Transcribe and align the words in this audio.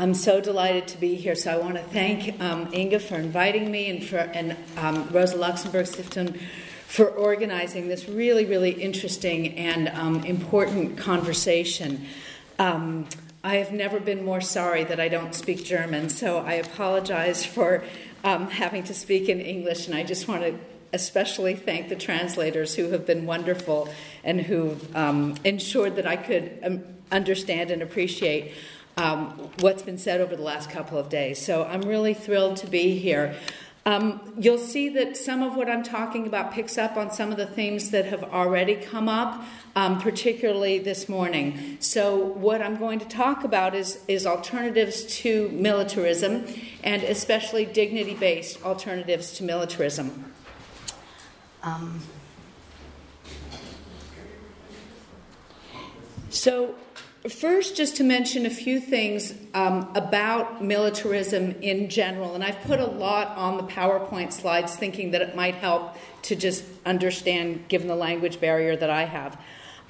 I'm 0.00 0.14
so 0.14 0.40
delighted 0.40 0.88
to 0.88 0.98
be 0.98 1.14
here. 1.14 1.34
So 1.34 1.52
I 1.52 1.58
want 1.58 1.74
to 1.74 1.82
thank 1.82 2.40
um, 2.40 2.72
Inga 2.72 3.00
for 3.00 3.16
inviting 3.16 3.70
me 3.70 3.90
and 3.90 4.02
for 4.02 4.16
and 4.16 4.56
um, 4.78 5.06
Rosa 5.10 5.36
Luxemburg 5.36 5.84
Stiftung 5.84 6.40
for 6.86 7.04
organizing 7.04 7.86
this 7.88 8.08
really, 8.08 8.46
really 8.46 8.70
interesting 8.70 9.58
and 9.58 9.88
um, 9.88 10.24
important 10.24 10.96
conversation. 10.96 12.06
Um, 12.58 13.08
I 13.44 13.56
have 13.56 13.72
never 13.72 14.00
been 14.00 14.24
more 14.24 14.40
sorry 14.40 14.84
that 14.84 14.98
I 14.98 15.08
don't 15.08 15.34
speak 15.34 15.66
German, 15.66 16.08
so 16.08 16.38
I 16.38 16.54
apologize 16.54 17.44
for 17.44 17.84
um, 18.24 18.48
having 18.48 18.84
to 18.84 18.94
speak 18.94 19.28
in 19.28 19.38
English, 19.38 19.86
and 19.86 19.94
I 19.94 20.02
just 20.02 20.26
want 20.26 20.44
to 20.44 20.54
especially 20.94 21.56
thank 21.56 21.90
the 21.90 21.94
translators 21.94 22.74
who 22.74 22.88
have 22.92 23.04
been 23.04 23.26
wonderful 23.26 23.92
and 24.24 24.40
who've 24.40 24.96
um, 24.96 25.34
ensured 25.44 25.96
that 25.96 26.06
I 26.06 26.16
could 26.16 26.58
um, 26.64 26.84
understand 27.12 27.70
and 27.70 27.82
appreciate 27.82 28.54
um, 29.00 29.30
what's 29.60 29.82
been 29.82 29.96
said 29.96 30.20
over 30.20 30.36
the 30.36 30.42
last 30.42 30.70
couple 30.70 30.98
of 30.98 31.08
days. 31.08 31.42
So 31.42 31.64
I'm 31.64 31.80
really 31.82 32.12
thrilled 32.12 32.58
to 32.58 32.66
be 32.66 32.98
here. 32.98 33.34
Um, 33.86 34.34
you'll 34.38 34.58
see 34.58 34.90
that 34.90 35.16
some 35.16 35.42
of 35.42 35.56
what 35.56 35.70
I'm 35.70 35.82
talking 35.82 36.26
about 36.26 36.52
picks 36.52 36.76
up 36.76 36.98
on 36.98 37.10
some 37.10 37.30
of 37.30 37.38
the 37.38 37.46
themes 37.46 37.92
that 37.92 38.04
have 38.04 38.22
already 38.24 38.76
come 38.76 39.08
up, 39.08 39.42
um, 39.74 39.98
particularly 39.98 40.78
this 40.78 41.08
morning. 41.08 41.78
So, 41.80 42.14
what 42.14 42.60
I'm 42.60 42.76
going 42.76 42.98
to 42.98 43.08
talk 43.08 43.42
about 43.42 43.74
is, 43.74 44.04
is 44.06 44.26
alternatives 44.26 45.04
to 45.20 45.48
militarism, 45.48 46.44
and 46.84 47.02
especially 47.02 47.64
dignity 47.64 48.14
based 48.14 48.62
alternatives 48.62 49.32
to 49.38 49.44
militarism. 49.44 50.30
Um, 51.62 52.02
so, 56.28 56.74
First, 57.28 57.76
just 57.76 57.96
to 57.96 58.04
mention 58.04 58.46
a 58.46 58.50
few 58.50 58.80
things 58.80 59.34
um, 59.52 59.92
about 59.94 60.64
militarism 60.64 61.54
in 61.60 61.90
general, 61.90 62.34
and 62.34 62.42
I've 62.42 62.62
put 62.62 62.80
a 62.80 62.86
lot 62.86 63.36
on 63.36 63.58
the 63.58 63.64
PowerPoint 63.64 64.32
slides 64.32 64.74
thinking 64.74 65.10
that 65.10 65.20
it 65.20 65.36
might 65.36 65.56
help 65.56 65.96
to 66.22 66.34
just 66.34 66.64
understand 66.86 67.68
given 67.68 67.88
the 67.88 67.94
language 67.94 68.40
barrier 68.40 68.74
that 68.74 68.88
I 68.88 69.04
have. 69.04 69.38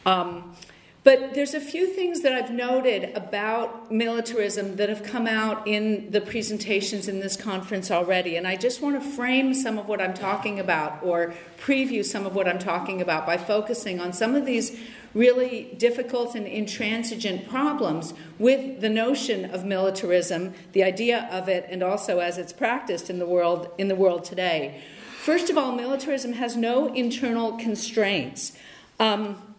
Um, 0.04 0.56
but 1.04 1.32
there's 1.32 1.54
a 1.54 1.60
few 1.60 1.86
things 1.86 2.22
that 2.22 2.32
I've 2.32 2.50
noted 2.50 3.16
about 3.16 3.92
militarism 3.92 4.76
that 4.76 4.88
have 4.88 5.02
come 5.02 5.26
out 5.26 5.66
in 5.66 6.10
the 6.10 6.20
presentations 6.20 7.08
in 7.08 7.20
this 7.20 7.36
conference 7.36 7.90
already. 7.90 8.36
And 8.36 8.46
I 8.46 8.56
just 8.56 8.82
want 8.82 9.00
to 9.00 9.08
frame 9.08 9.54
some 9.54 9.78
of 9.78 9.86
what 9.86 10.02
I'm 10.02 10.12
talking 10.12 10.58
about 10.58 11.02
or 11.02 11.32
preview 11.58 12.04
some 12.04 12.26
of 12.26 12.34
what 12.34 12.46
I'm 12.46 12.58
talking 12.58 13.00
about 13.00 13.24
by 13.24 13.38
focusing 13.38 13.98
on 13.98 14.12
some 14.12 14.34
of 14.34 14.44
these 14.44 14.78
really 15.14 15.74
difficult 15.76 16.34
and 16.34 16.46
intransigent 16.46 17.48
problems 17.48 18.14
with 18.38 18.80
the 18.80 18.88
notion 18.88 19.44
of 19.44 19.64
militarism, 19.64 20.54
the 20.72 20.84
idea 20.84 21.28
of 21.30 21.48
it, 21.48 21.66
and 21.68 21.82
also 21.82 22.20
as 22.20 22.38
it's 22.38 22.52
practiced 22.52 23.10
in 23.10 23.18
the 23.18 23.26
world 23.26 23.68
in 23.78 23.88
the 23.88 23.96
world 23.96 24.24
today. 24.24 24.80
First 25.18 25.50
of 25.50 25.58
all, 25.58 25.72
militarism 25.72 26.34
has 26.34 26.56
no 26.56 26.92
internal 26.94 27.58
constraints. 27.58 28.56
Um, 28.98 29.49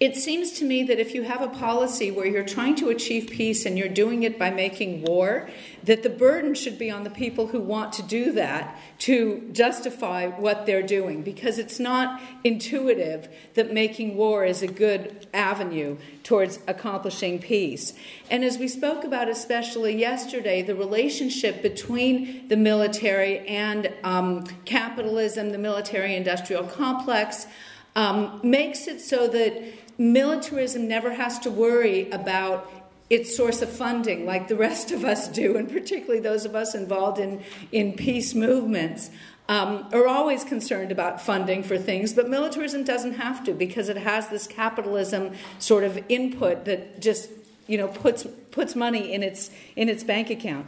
it 0.00 0.14
seems 0.14 0.52
to 0.52 0.64
me 0.64 0.84
that 0.84 1.00
if 1.00 1.12
you 1.12 1.24
have 1.24 1.42
a 1.42 1.48
policy 1.48 2.12
where 2.12 2.26
you're 2.26 2.44
trying 2.44 2.76
to 2.76 2.88
achieve 2.88 3.30
peace 3.30 3.66
and 3.66 3.76
you're 3.76 3.88
doing 3.88 4.22
it 4.22 4.38
by 4.38 4.48
making 4.48 5.02
war, 5.02 5.50
that 5.82 6.04
the 6.04 6.10
burden 6.10 6.54
should 6.54 6.78
be 6.78 6.88
on 6.88 7.02
the 7.02 7.10
people 7.10 7.48
who 7.48 7.58
want 7.58 7.92
to 7.94 8.02
do 8.02 8.30
that 8.32 8.78
to 8.98 9.48
justify 9.50 10.28
what 10.28 10.66
they're 10.66 10.86
doing 10.86 11.22
because 11.22 11.58
it's 11.58 11.80
not 11.80 12.20
intuitive 12.44 13.28
that 13.54 13.72
making 13.72 14.16
war 14.16 14.44
is 14.44 14.62
a 14.62 14.68
good 14.68 15.26
avenue 15.34 15.96
towards 16.22 16.60
accomplishing 16.68 17.40
peace. 17.40 17.92
And 18.30 18.44
as 18.44 18.56
we 18.56 18.68
spoke 18.68 19.02
about, 19.02 19.28
especially 19.28 19.98
yesterday, 19.98 20.62
the 20.62 20.76
relationship 20.76 21.60
between 21.60 22.46
the 22.46 22.56
military 22.56 23.40
and 23.48 23.92
um, 24.04 24.44
capitalism, 24.64 25.50
the 25.50 25.58
military 25.58 26.14
industrial 26.14 26.62
complex. 26.64 27.48
Um, 27.96 28.40
makes 28.44 28.86
it 28.86 29.00
so 29.00 29.26
that 29.26 29.87
militarism 29.98 30.86
never 30.88 31.12
has 31.12 31.38
to 31.40 31.50
worry 31.50 32.08
about 32.10 32.70
its 33.10 33.36
source 33.36 33.62
of 33.62 33.70
funding 33.70 34.26
like 34.26 34.48
the 34.48 34.56
rest 34.56 34.92
of 34.92 35.04
us 35.04 35.28
do, 35.28 35.56
and 35.56 35.70
particularly 35.70 36.20
those 36.20 36.44
of 36.44 36.54
us 36.54 36.74
involved 36.74 37.18
in, 37.18 37.42
in 37.72 37.92
peace 37.92 38.34
movements. 38.34 39.10
Um, 39.50 39.88
are 39.94 40.06
always 40.06 40.44
concerned 40.44 40.92
about 40.92 41.22
funding 41.22 41.62
for 41.62 41.78
things, 41.78 42.12
but 42.12 42.28
militarism 42.28 42.84
doesn't 42.84 43.14
have 43.14 43.44
to 43.44 43.54
because 43.54 43.88
it 43.88 43.96
has 43.96 44.28
this 44.28 44.46
capitalism 44.46 45.32
sort 45.58 45.84
of 45.84 45.98
input 46.10 46.66
that 46.66 47.00
just 47.00 47.30
you 47.66 47.78
know 47.78 47.88
puts 47.88 48.26
puts 48.50 48.76
money 48.76 49.14
in 49.14 49.22
its 49.22 49.50
in 49.74 49.88
its 49.88 50.04
bank 50.04 50.28
account. 50.28 50.66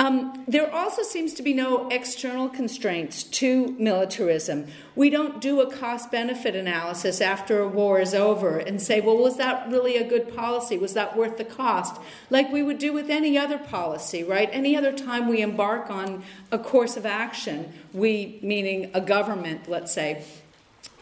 Um, 0.00 0.44
there 0.48 0.74
also 0.74 1.02
seems 1.02 1.34
to 1.34 1.42
be 1.42 1.52
no 1.52 1.86
external 1.90 2.48
constraints 2.48 3.22
to 3.22 3.76
militarism. 3.78 4.68
We 4.96 5.10
don't 5.10 5.42
do 5.42 5.60
a 5.60 5.70
cost 5.70 6.10
benefit 6.10 6.56
analysis 6.56 7.20
after 7.20 7.60
a 7.60 7.68
war 7.68 8.00
is 8.00 8.14
over 8.14 8.56
and 8.56 8.80
say, 8.80 9.02
well, 9.02 9.18
was 9.18 9.36
that 9.36 9.70
really 9.70 9.98
a 9.98 10.08
good 10.08 10.34
policy? 10.34 10.78
Was 10.78 10.94
that 10.94 11.18
worth 11.18 11.36
the 11.36 11.44
cost? 11.44 12.00
Like 12.30 12.50
we 12.50 12.62
would 12.62 12.78
do 12.78 12.94
with 12.94 13.10
any 13.10 13.36
other 13.36 13.58
policy, 13.58 14.24
right? 14.24 14.48
Any 14.50 14.74
other 14.74 14.92
time 14.92 15.28
we 15.28 15.42
embark 15.42 15.90
on 15.90 16.24
a 16.50 16.58
course 16.58 16.96
of 16.96 17.04
action, 17.04 17.70
we, 17.92 18.38
meaning 18.42 18.90
a 18.94 19.02
government, 19.02 19.68
let's 19.68 19.92
say, 19.92 20.24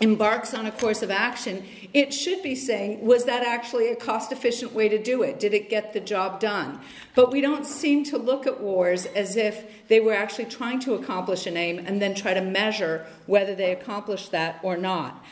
embarks 0.00 0.54
on 0.54 0.66
a 0.66 0.70
course 0.70 1.02
of 1.02 1.10
action, 1.10 1.64
it 1.92 2.14
should 2.14 2.42
be 2.42 2.54
saying, 2.54 3.04
was 3.04 3.24
that 3.24 3.42
actually 3.42 3.88
a 3.90 3.96
cost 3.96 4.30
efficient 4.30 4.72
way 4.72 4.88
to 4.88 5.02
do 5.02 5.22
it? 5.22 5.40
Did 5.40 5.54
it 5.54 5.68
get 5.68 5.92
the 5.92 6.00
job 6.00 6.38
done? 6.38 6.80
But 7.14 7.32
we 7.32 7.40
don't 7.40 7.66
seem 7.66 8.04
to 8.04 8.18
look 8.18 8.46
at 8.46 8.60
wars 8.60 9.06
as 9.06 9.36
if 9.36 9.88
they 9.88 10.00
were 10.00 10.12
actually 10.12 10.44
trying 10.44 10.80
to 10.80 10.94
accomplish 10.94 11.46
an 11.46 11.56
aim 11.56 11.78
and 11.78 12.00
then 12.00 12.14
try 12.14 12.34
to 12.34 12.40
measure 12.40 13.06
whether 13.26 13.54
they 13.54 13.72
accomplished 13.72 14.30
that 14.30 14.60
or 14.62 14.76
not. 14.76 15.24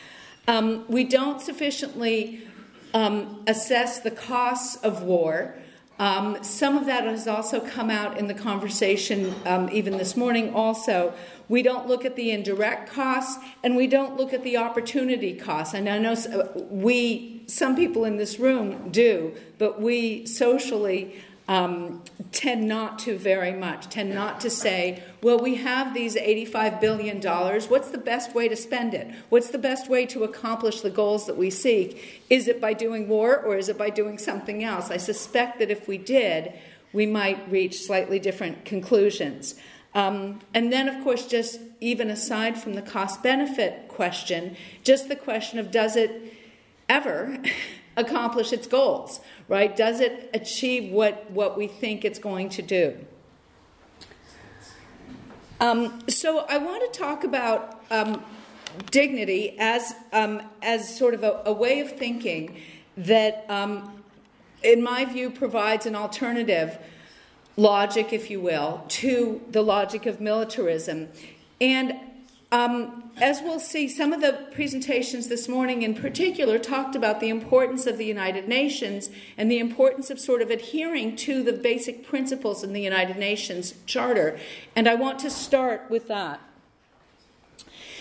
Um, 0.47 0.85
we 0.87 1.03
don't 1.03 1.41
sufficiently 1.41 2.47
um, 2.93 3.43
assess 3.47 3.99
the 3.99 4.11
costs 4.11 4.75
of 4.77 5.03
war. 5.03 5.55
Um, 5.99 6.43
some 6.43 6.77
of 6.77 6.85
that 6.85 7.05
has 7.05 7.27
also 7.27 7.59
come 7.59 7.89
out 7.89 8.19
in 8.19 8.27
the 8.27 8.33
conversation, 8.33 9.33
um, 9.45 9.69
even 9.71 9.97
this 9.97 10.15
morning, 10.15 10.53
also. 10.53 11.13
We 11.49 11.63
don't 11.63 11.87
look 11.87 12.05
at 12.05 12.15
the 12.15 12.31
indirect 12.31 12.89
costs 12.91 13.43
and 13.63 13.75
we 13.75 13.87
don't 13.87 14.17
look 14.17 14.33
at 14.33 14.43
the 14.43 14.57
opportunity 14.57 15.33
costs. 15.33 15.73
And 15.73 15.87
I 15.89 15.97
know 15.97 16.15
we, 16.69 17.43
some 17.47 17.75
people 17.75 18.05
in 18.05 18.17
this 18.17 18.37
room 18.37 18.89
do, 18.91 19.33
but 19.57 19.81
we 19.81 20.25
socially 20.25 21.15
um, 21.47 22.03
tend 22.33 22.67
not 22.67 22.99
to 22.99 23.17
very 23.17 23.53
much, 23.53 23.89
tend 23.89 24.13
not 24.13 24.41
to 24.41 24.49
say, 24.49 25.01
well, 25.21 25.39
we 25.39 25.55
have 25.55 25.93
these 25.93 26.15
$85 26.15 26.81
billion. 26.81 27.21
What's 27.21 27.89
the 27.89 27.97
best 27.97 28.35
way 28.35 28.49
to 28.49 28.55
spend 28.55 28.93
it? 28.93 29.07
What's 29.29 29.49
the 29.49 29.57
best 29.57 29.89
way 29.89 30.05
to 30.07 30.23
accomplish 30.23 30.81
the 30.81 30.89
goals 30.89 31.25
that 31.27 31.37
we 31.37 31.49
seek? 31.49 32.23
Is 32.29 32.47
it 32.47 32.59
by 32.59 32.73
doing 32.73 33.07
war 33.07 33.37
or 33.37 33.55
is 33.55 33.69
it 33.69 33.77
by 33.77 33.89
doing 33.89 34.17
something 34.17 34.63
else? 34.63 34.91
I 34.91 34.97
suspect 34.97 35.59
that 35.59 35.71
if 35.71 35.87
we 35.87 35.97
did, 35.97 36.53
we 36.91 37.05
might 37.05 37.49
reach 37.49 37.81
slightly 37.81 38.19
different 38.19 38.65
conclusions. 38.65 39.55
Um, 39.93 40.39
and 40.53 40.71
then, 40.71 40.89
of 40.89 41.01
course, 41.03 41.25
just 41.27 41.59
even 41.79 42.09
aside 42.09 42.61
from 42.61 42.73
the 42.73 42.81
cost 42.81 43.23
benefit 43.23 43.87
question, 43.87 44.57
just 44.83 45.07
the 45.07 45.15
question 45.15 45.59
of 45.59 45.71
does 45.71 45.95
it 45.95 46.33
ever 46.89 47.41
accomplish 47.97 48.53
its 48.53 48.67
goals? 48.67 49.19
right? 49.47 49.75
Does 49.75 49.99
it 49.99 50.29
achieve 50.33 50.91
what, 50.91 51.29
what 51.31 51.57
we 51.57 51.67
think 51.67 52.03
it's 52.03 52.19
going 52.19 52.49
to 52.49 52.61
do? 52.61 52.97
Um, 55.59 56.01
so 56.07 56.45
I 56.47 56.57
want 56.57 56.91
to 56.91 56.99
talk 56.99 57.23
about 57.23 57.81
um, 57.89 58.23
dignity 58.91 59.55
as, 59.57 59.95
um, 60.13 60.41
as 60.61 60.95
sort 60.95 61.13
of 61.13 61.23
a, 61.23 61.41
a, 61.45 61.53
way 61.53 61.79
of 61.79 61.97
thinking 61.97 62.61
that, 62.95 63.45
um, 63.49 64.03
in 64.61 64.83
my 64.83 65.05
view, 65.05 65.31
provides 65.31 65.85
an 65.85 65.95
alternative 65.95 66.77
logic, 67.55 68.13
if 68.13 68.29
you 68.29 68.39
will, 68.39 68.83
to 68.87 69.41
the 69.49 69.63
logic 69.63 70.05
of 70.05 70.21
militarism. 70.21 71.07
And 71.59 71.95
um, 72.51 73.11
as 73.19 73.41
we'll 73.41 73.59
see, 73.59 73.89
some 73.89 74.13
of 74.13 74.21
the 74.21 74.47
presentations 74.51 75.27
this 75.27 75.49
morning 75.49 75.81
in 75.81 75.93
particular 75.93 76.57
talked 76.57 76.95
about 76.95 77.19
the 77.19 77.29
importance 77.29 77.85
of 77.85 77.97
the 77.97 78.05
United 78.05 78.47
Nations 78.47 79.09
and 79.37 79.51
the 79.51 79.59
importance 79.59 80.09
of 80.09 80.19
sort 80.19 80.41
of 80.41 80.49
adhering 80.49 81.15
to 81.17 81.43
the 81.43 81.51
basic 81.51 82.07
principles 82.07 82.63
in 82.63 82.71
the 82.71 82.81
United 82.81 83.17
Nations 83.17 83.73
Charter. 83.85 84.39
And 84.75 84.87
I 84.87 84.95
want 84.95 85.19
to 85.19 85.29
start 85.29 85.87
with 85.89 86.07
that. 86.07 86.39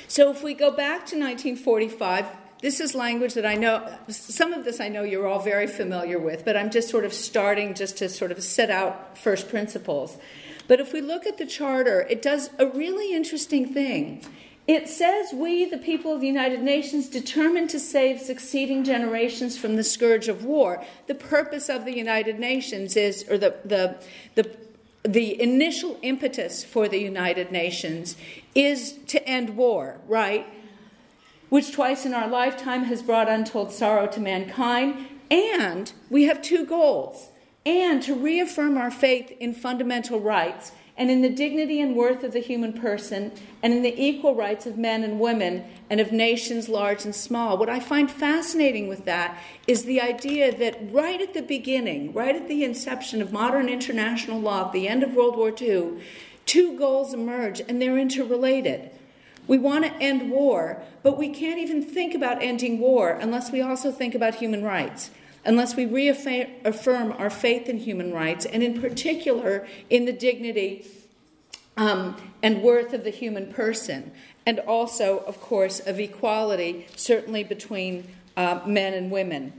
So 0.06 0.30
if 0.30 0.44
we 0.44 0.54
go 0.54 0.70
back 0.70 1.06
to 1.06 1.18
1945, 1.18 2.26
this 2.62 2.78
is 2.78 2.94
language 2.94 3.34
that 3.34 3.44
I 3.44 3.54
know, 3.54 3.98
some 4.08 4.52
of 4.52 4.64
this 4.64 4.80
I 4.80 4.88
know 4.88 5.02
you're 5.02 5.26
all 5.26 5.40
very 5.40 5.66
familiar 5.66 6.20
with, 6.20 6.44
but 6.44 6.56
I'm 6.56 6.70
just 6.70 6.88
sort 6.88 7.04
of 7.04 7.12
starting 7.12 7.74
just 7.74 7.98
to 7.98 8.08
sort 8.08 8.30
of 8.30 8.42
set 8.42 8.70
out 8.70 9.18
first 9.18 9.48
principles. 9.48 10.16
But 10.68 10.80
if 10.80 10.92
we 10.92 11.00
look 11.00 11.26
at 11.26 11.38
the 11.38 11.46
charter, 11.46 12.00
it 12.08 12.22
does 12.22 12.50
a 12.58 12.66
really 12.66 13.14
interesting 13.14 13.72
thing. 13.72 14.22
it 14.66 14.88
says, 14.88 15.32
We, 15.32 15.64
the 15.64 15.78
people 15.78 16.12
of 16.12 16.20
the 16.20 16.26
United 16.26 16.62
Nations, 16.62 17.08
determined 17.08 17.70
to 17.70 17.78
save 17.78 18.20
succeeding 18.20 18.82
generations 18.82 19.56
from 19.56 19.76
the 19.76 19.84
scourge 19.84 20.28
of 20.28 20.44
war. 20.44 20.82
The 21.06 21.14
purpose 21.14 21.68
of 21.68 21.84
the 21.84 21.96
United 21.96 22.40
Nations 22.40 22.96
is, 22.96 23.24
or 23.30 23.38
the, 23.38 23.56
the, 23.64 24.04
the, 24.34 24.56
the 25.04 25.40
initial 25.40 25.98
impetus 26.02 26.64
for 26.64 26.88
the 26.88 26.98
United 26.98 27.52
Nations 27.52 28.16
is 28.54 28.98
to 29.06 29.24
end 29.28 29.56
war, 29.56 30.00
right? 30.08 30.46
Which 31.48 31.70
twice 31.72 32.04
in 32.04 32.12
our 32.12 32.26
lifetime 32.26 32.84
has 32.84 33.02
brought 33.02 33.28
untold 33.28 33.72
sorrow 33.72 34.08
to 34.08 34.20
mankind. 34.20 35.06
And 35.30 35.92
we 36.10 36.24
have 36.24 36.42
two 36.42 36.66
goals 36.66 37.28
and 37.66 38.00
to 38.04 38.14
reaffirm 38.14 38.78
our 38.78 38.92
faith 38.92 39.36
in 39.40 39.52
fundamental 39.52 40.20
rights 40.20 40.70
and 40.96 41.10
in 41.10 41.20
the 41.20 41.28
dignity 41.28 41.80
and 41.80 41.94
worth 41.94 42.22
of 42.24 42.32
the 42.32 42.40
human 42.40 42.72
person, 42.72 43.30
and 43.62 43.74
in 43.74 43.82
the 43.82 44.02
equal 44.02 44.34
rights 44.34 44.64
of 44.64 44.78
men 44.78 45.02
and 45.02 45.20
women, 45.20 45.62
and 45.90 46.00
of 46.00 46.10
nations 46.10 46.70
large 46.70 47.04
and 47.04 47.14
small. 47.14 47.58
What 47.58 47.68
I 47.68 47.80
find 47.80 48.10
fascinating 48.10 48.88
with 48.88 49.04
that 49.04 49.38
is 49.66 49.84
the 49.84 50.00
idea 50.00 50.56
that 50.56 50.90
right 50.90 51.20
at 51.20 51.34
the 51.34 51.42
beginning, 51.42 52.14
right 52.14 52.34
at 52.34 52.48
the 52.48 52.64
inception 52.64 53.20
of 53.20 53.30
modern 53.30 53.68
international 53.68 54.40
law, 54.40 54.68
at 54.68 54.72
the 54.72 54.88
end 54.88 55.02
of 55.02 55.12
World 55.12 55.36
War 55.36 55.52
II, 55.60 56.00
two 56.46 56.78
goals 56.78 57.12
emerge, 57.12 57.60
and 57.60 57.82
they're 57.82 57.98
interrelated. 57.98 58.90
We 59.46 59.58
want 59.58 59.84
to 59.84 59.92
end 59.96 60.30
war, 60.30 60.82
but 61.02 61.18
we 61.18 61.28
can't 61.28 61.58
even 61.58 61.82
think 61.82 62.14
about 62.14 62.42
ending 62.42 62.78
war 62.78 63.10
unless 63.10 63.52
we 63.52 63.60
also 63.60 63.92
think 63.92 64.14
about 64.14 64.36
human 64.36 64.64
rights 64.64 65.10
unless 65.46 65.76
we 65.76 65.86
reaffirm 65.86 67.12
our 67.12 67.30
faith 67.30 67.68
in 67.68 67.78
human 67.78 68.12
rights, 68.12 68.44
and 68.44 68.62
in 68.62 68.80
particular 68.80 69.66
in 69.88 70.04
the 70.04 70.12
dignity 70.12 70.86
um, 71.76 72.16
and 72.42 72.62
worth 72.62 72.92
of 72.92 73.04
the 73.04 73.10
human 73.10 73.52
person, 73.52 74.10
and 74.44 74.58
also, 74.60 75.18
of 75.26 75.40
course, 75.40 75.80
of 75.80 75.98
equality, 75.98 76.86
certainly 76.96 77.44
between 77.44 78.06
uh, 78.36 78.60
men 78.66 78.94
and 78.94 79.10
women. 79.10 79.52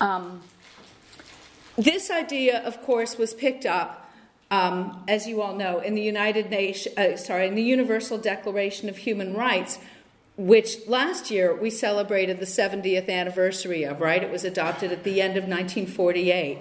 Um, 0.00 0.42
this 1.76 2.10
idea, 2.10 2.62
of 2.62 2.82
course, 2.82 3.18
was 3.18 3.34
picked 3.34 3.66
up, 3.66 4.10
um, 4.50 5.04
as 5.08 5.26
you 5.26 5.42
all 5.42 5.54
know, 5.54 5.80
in 5.80 5.94
the 5.94 6.02
United 6.02 6.50
Nations, 6.50 6.96
uh, 6.96 7.16
sorry, 7.16 7.48
in 7.48 7.54
the 7.54 7.62
Universal 7.62 8.18
Declaration 8.18 8.88
of 8.88 8.98
Human 8.98 9.34
Rights, 9.34 9.78
which 10.36 10.86
last 10.86 11.30
year 11.30 11.54
we 11.54 11.70
celebrated 11.70 12.40
the 12.40 12.46
70th 12.46 13.08
anniversary 13.08 13.84
of, 13.84 14.00
right? 14.00 14.22
It 14.22 14.30
was 14.30 14.44
adopted 14.44 14.92
at 14.92 15.02
the 15.02 15.22
end 15.22 15.36
of 15.36 15.44
1948. 15.44 16.58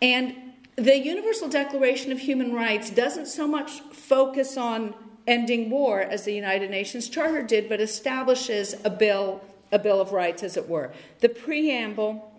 And 0.00 0.36
the 0.76 0.98
Universal 0.98 1.48
Declaration 1.48 2.12
of 2.12 2.20
Human 2.20 2.52
Rights 2.52 2.90
doesn't 2.90 3.26
so 3.26 3.46
much 3.46 3.80
focus 3.92 4.56
on 4.56 4.94
ending 5.26 5.70
war 5.70 6.00
as 6.00 6.24
the 6.24 6.32
United 6.32 6.70
Nations 6.70 7.08
Charter 7.08 7.42
did, 7.42 7.68
but 7.68 7.80
establishes 7.80 8.74
a 8.84 8.90
bill, 8.90 9.40
a 9.70 9.78
bill 9.78 10.00
of 10.00 10.12
rights, 10.12 10.42
as 10.42 10.56
it 10.56 10.68
were. 10.68 10.92
The 11.20 11.28
preamble 11.28 12.32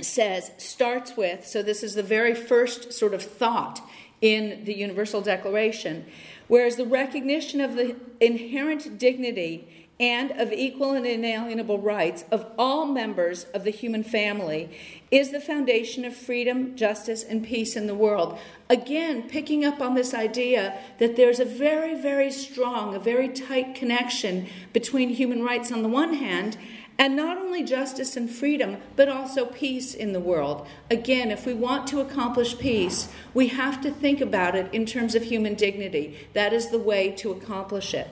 says, 0.00 0.50
starts 0.56 1.16
with, 1.16 1.46
so 1.46 1.62
this 1.62 1.82
is 1.82 1.94
the 1.94 2.02
very 2.02 2.34
first 2.34 2.92
sort 2.92 3.14
of 3.14 3.22
thought 3.22 3.80
in 4.20 4.64
the 4.64 4.74
Universal 4.74 5.22
Declaration, 5.22 6.06
whereas 6.48 6.76
the 6.76 6.86
recognition 6.86 7.60
of 7.60 7.74
the 7.74 7.96
inherent 8.20 8.98
dignity 8.98 9.79
and 10.00 10.30
of 10.32 10.50
equal 10.50 10.92
and 10.92 11.06
inalienable 11.06 11.78
rights 11.78 12.24
of 12.32 12.46
all 12.58 12.86
members 12.86 13.44
of 13.52 13.64
the 13.64 13.70
human 13.70 14.02
family 14.02 14.70
is 15.10 15.30
the 15.30 15.40
foundation 15.40 16.06
of 16.06 16.16
freedom, 16.16 16.74
justice, 16.74 17.22
and 17.22 17.44
peace 17.44 17.76
in 17.76 17.86
the 17.86 17.94
world. 17.94 18.38
Again, 18.70 19.28
picking 19.28 19.62
up 19.62 19.82
on 19.82 19.94
this 19.94 20.14
idea 20.14 20.78
that 20.98 21.16
there's 21.16 21.38
a 21.38 21.44
very, 21.44 22.00
very 22.00 22.30
strong, 22.30 22.94
a 22.94 22.98
very 22.98 23.28
tight 23.28 23.74
connection 23.74 24.46
between 24.72 25.10
human 25.10 25.42
rights 25.42 25.70
on 25.70 25.82
the 25.82 25.88
one 25.88 26.14
hand 26.14 26.56
and 26.98 27.16
not 27.16 27.36
only 27.36 27.62
justice 27.62 28.16
and 28.16 28.30
freedom, 28.30 28.76
but 28.96 29.08
also 29.08 29.46
peace 29.46 29.94
in 29.94 30.12
the 30.12 30.20
world. 30.20 30.66
Again, 30.90 31.30
if 31.30 31.46
we 31.46 31.54
want 31.54 31.86
to 31.88 32.00
accomplish 32.00 32.58
peace, 32.58 33.08
we 33.34 33.48
have 33.48 33.80
to 33.82 33.90
think 33.90 34.20
about 34.20 34.54
it 34.54 34.72
in 34.72 34.86
terms 34.86 35.14
of 35.14 35.24
human 35.24 35.54
dignity. 35.54 36.16
That 36.34 36.52
is 36.52 36.68
the 36.68 36.78
way 36.78 37.10
to 37.12 37.32
accomplish 37.32 37.94
it. 37.94 38.08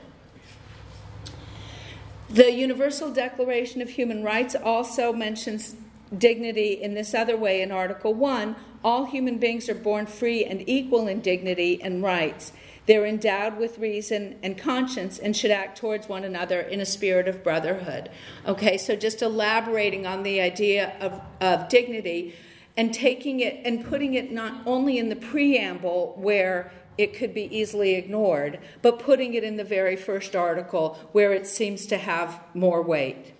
The 2.30 2.52
Universal 2.52 3.12
Declaration 3.12 3.80
of 3.80 3.90
Human 3.90 4.22
Rights 4.22 4.54
also 4.54 5.12
mentions 5.12 5.76
dignity 6.16 6.72
in 6.72 6.94
this 6.94 7.14
other 7.14 7.36
way 7.36 7.62
in 7.62 7.70
Article 7.70 8.14
1 8.14 8.54
all 8.84 9.06
human 9.06 9.38
beings 9.38 9.68
are 9.68 9.74
born 9.74 10.06
free 10.06 10.44
and 10.44 10.68
equal 10.68 11.08
in 11.08 11.20
dignity 11.20 11.80
and 11.82 12.02
rights. 12.02 12.52
They're 12.86 13.06
endowed 13.06 13.58
with 13.58 13.78
reason 13.78 14.38
and 14.42 14.56
conscience 14.56 15.18
and 15.18 15.36
should 15.36 15.50
act 15.50 15.78
towards 15.78 16.08
one 16.08 16.24
another 16.24 16.60
in 16.60 16.80
a 16.80 16.86
spirit 16.86 17.28
of 17.28 17.42
brotherhood. 17.42 18.10
Okay, 18.46 18.78
so 18.78 18.96
just 18.96 19.20
elaborating 19.20 20.06
on 20.06 20.22
the 20.22 20.40
idea 20.40 20.96
of, 21.00 21.20
of 21.40 21.68
dignity 21.68 22.34
and 22.76 22.94
taking 22.94 23.40
it 23.40 23.60
and 23.64 23.84
putting 23.84 24.14
it 24.14 24.30
not 24.30 24.62
only 24.64 24.98
in 24.98 25.08
the 25.08 25.16
preamble 25.16 26.14
where 26.16 26.72
it 26.98 27.14
could 27.14 27.32
be 27.32 27.44
easily 27.56 27.94
ignored, 27.94 28.58
but 28.82 28.98
putting 28.98 29.34
it 29.34 29.44
in 29.44 29.56
the 29.56 29.64
very 29.64 29.96
first 29.96 30.34
article 30.34 30.98
where 31.12 31.32
it 31.32 31.46
seems 31.46 31.86
to 31.86 31.96
have 31.96 32.40
more 32.54 32.82
weight. 32.82 33.32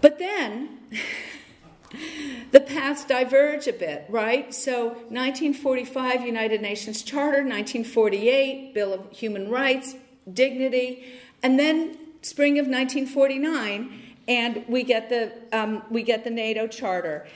But 0.00 0.18
then 0.18 0.80
the 2.50 2.60
paths 2.60 3.04
diverge 3.04 3.68
a 3.68 3.72
bit, 3.74 4.06
right? 4.08 4.52
So 4.54 4.88
1945 4.88 6.26
United 6.26 6.62
Nations 6.62 7.02
Charter, 7.02 7.38
1948 7.44 8.74
Bill 8.74 8.94
of 8.94 9.12
Human 9.12 9.48
Rights, 9.50 9.94
Dignity, 10.32 11.04
and 11.42 11.58
then 11.58 11.98
spring 12.22 12.58
of 12.58 12.66
1949, 12.66 14.00
and 14.28 14.64
we 14.68 14.82
get 14.82 15.08
the 15.08 15.32
um, 15.52 15.82
we 15.90 16.02
get 16.02 16.24
the 16.24 16.30
NATO 16.30 16.66
Charter. 16.66 17.26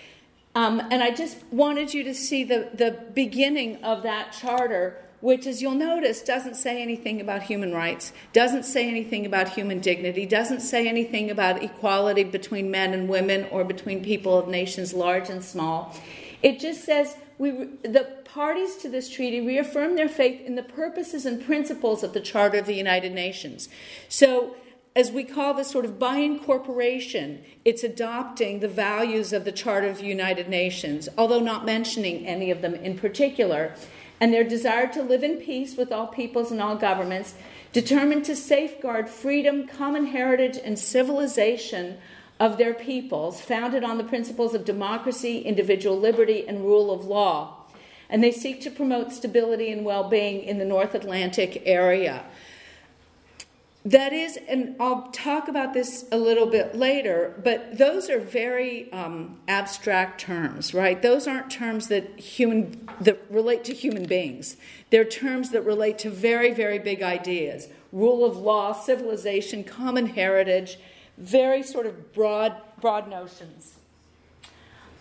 Um, 0.56 0.80
and 0.90 1.02
I 1.02 1.10
just 1.10 1.36
wanted 1.52 1.92
you 1.92 2.02
to 2.04 2.14
see 2.14 2.42
the, 2.42 2.70
the 2.72 2.98
beginning 3.12 3.84
of 3.84 4.02
that 4.04 4.32
charter, 4.32 4.96
which, 5.20 5.46
as 5.46 5.60
you'll 5.60 5.74
notice, 5.74 6.22
doesn't 6.22 6.54
say 6.54 6.80
anything 6.80 7.20
about 7.20 7.42
human 7.42 7.74
rights, 7.74 8.10
doesn't 8.32 8.62
say 8.62 8.88
anything 8.88 9.26
about 9.26 9.50
human 9.50 9.80
dignity, 9.80 10.24
doesn't 10.24 10.60
say 10.60 10.88
anything 10.88 11.30
about 11.30 11.62
equality 11.62 12.24
between 12.24 12.70
men 12.70 12.94
and 12.94 13.06
women 13.06 13.46
or 13.50 13.64
between 13.64 14.02
people 14.02 14.38
of 14.38 14.48
nations 14.48 14.94
large 14.94 15.28
and 15.28 15.44
small. 15.44 15.94
It 16.42 16.58
just 16.58 16.84
says 16.84 17.16
we, 17.36 17.50
the 17.82 18.08
parties 18.24 18.76
to 18.76 18.88
this 18.88 19.10
treaty 19.10 19.46
reaffirm 19.46 19.94
their 19.94 20.08
faith 20.08 20.40
in 20.40 20.54
the 20.54 20.62
purposes 20.62 21.26
and 21.26 21.44
principles 21.44 22.02
of 22.02 22.14
the 22.14 22.20
Charter 22.20 22.56
of 22.56 22.64
the 22.64 22.72
United 22.72 23.12
Nations. 23.12 23.68
So 24.08 24.56
as 24.96 25.12
we 25.12 25.22
call 25.22 25.52
this 25.52 25.70
sort 25.70 25.84
of 25.84 25.98
by 25.98 26.16
incorporation, 26.16 27.44
it's 27.66 27.84
adopting 27.84 28.60
the 28.60 28.66
values 28.66 29.30
of 29.30 29.44
the 29.44 29.52
Charter 29.52 29.88
of 29.88 29.98
the 29.98 30.06
United 30.06 30.48
Nations, 30.48 31.06
although 31.18 31.38
not 31.38 31.66
mentioning 31.66 32.26
any 32.26 32.50
of 32.50 32.62
them 32.62 32.74
in 32.74 32.96
particular, 32.96 33.74
and 34.18 34.32
their 34.32 34.42
desire 34.42 34.86
to 34.94 35.02
live 35.02 35.22
in 35.22 35.36
peace 35.36 35.76
with 35.76 35.92
all 35.92 36.06
peoples 36.06 36.50
and 36.50 36.62
all 36.62 36.76
governments, 36.76 37.34
determined 37.74 38.24
to 38.24 38.34
safeguard 38.34 39.06
freedom, 39.10 39.68
common 39.68 40.06
heritage, 40.06 40.58
and 40.64 40.78
civilization 40.78 41.98
of 42.40 42.56
their 42.56 42.72
peoples, 42.72 43.38
founded 43.42 43.84
on 43.84 43.98
the 43.98 44.04
principles 44.04 44.54
of 44.54 44.64
democracy, 44.64 45.40
individual 45.42 46.00
liberty, 46.00 46.48
and 46.48 46.64
rule 46.64 46.90
of 46.90 47.04
law. 47.04 47.66
And 48.08 48.24
they 48.24 48.32
seek 48.32 48.62
to 48.62 48.70
promote 48.70 49.12
stability 49.12 49.70
and 49.70 49.84
well 49.84 50.08
being 50.08 50.40
in 50.42 50.56
the 50.56 50.64
North 50.64 50.94
Atlantic 50.94 51.62
area. 51.66 52.24
That 53.86 54.12
is, 54.12 54.36
and 54.48 54.74
I'll 54.80 55.02
talk 55.12 55.46
about 55.46 55.72
this 55.72 56.06
a 56.10 56.18
little 56.18 56.46
bit 56.46 56.74
later, 56.74 57.40
but 57.44 57.78
those 57.78 58.10
are 58.10 58.18
very 58.18 58.92
um, 58.92 59.38
abstract 59.46 60.20
terms, 60.20 60.74
right? 60.74 61.00
Those 61.00 61.28
aren't 61.28 61.52
terms 61.52 61.86
that 61.86 62.18
human 62.18 62.88
that 63.00 63.22
relate 63.30 63.62
to 63.62 63.72
human 63.72 64.04
beings. 64.04 64.56
They're 64.90 65.04
terms 65.04 65.50
that 65.50 65.62
relate 65.62 65.98
to 65.98 66.10
very, 66.10 66.52
very 66.52 66.80
big 66.80 67.00
ideas: 67.00 67.68
rule 67.92 68.24
of 68.24 68.36
law, 68.36 68.72
civilization, 68.72 69.62
common 69.62 70.06
heritage, 70.06 70.80
very 71.16 71.62
sort 71.62 71.86
of 71.86 72.12
broad, 72.12 72.56
broad 72.80 73.08
notions. 73.08 73.75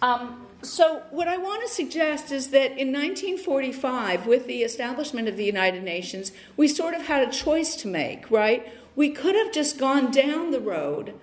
Um, 0.02 0.46
so, 0.62 1.04
what 1.12 1.28
I 1.28 1.38
want 1.38 1.62
to 1.62 1.70
suggest 1.72 2.32
is 2.32 2.50
that 2.50 2.72
in 2.72 2.92
1945, 2.92 4.26
with 4.26 4.48
the 4.48 4.64
establishment 4.64 5.28
of 5.28 5.38
the 5.38 5.46
United 5.46 5.84
Nations, 5.84 6.32
we 6.58 6.68
sort 6.68 6.94
of 6.96 7.06
had 7.06 7.28
a 7.28 7.32
choice 7.32 7.76
to 7.78 7.88
make, 7.88 8.30
right? 8.32 8.68
We 8.96 9.10
could 9.10 9.36
have 9.36 9.52
just 9.52 9.78
gone 9.78 10.12
down 10.12 10.52
the 10.52 10.60
road 10.60 11.14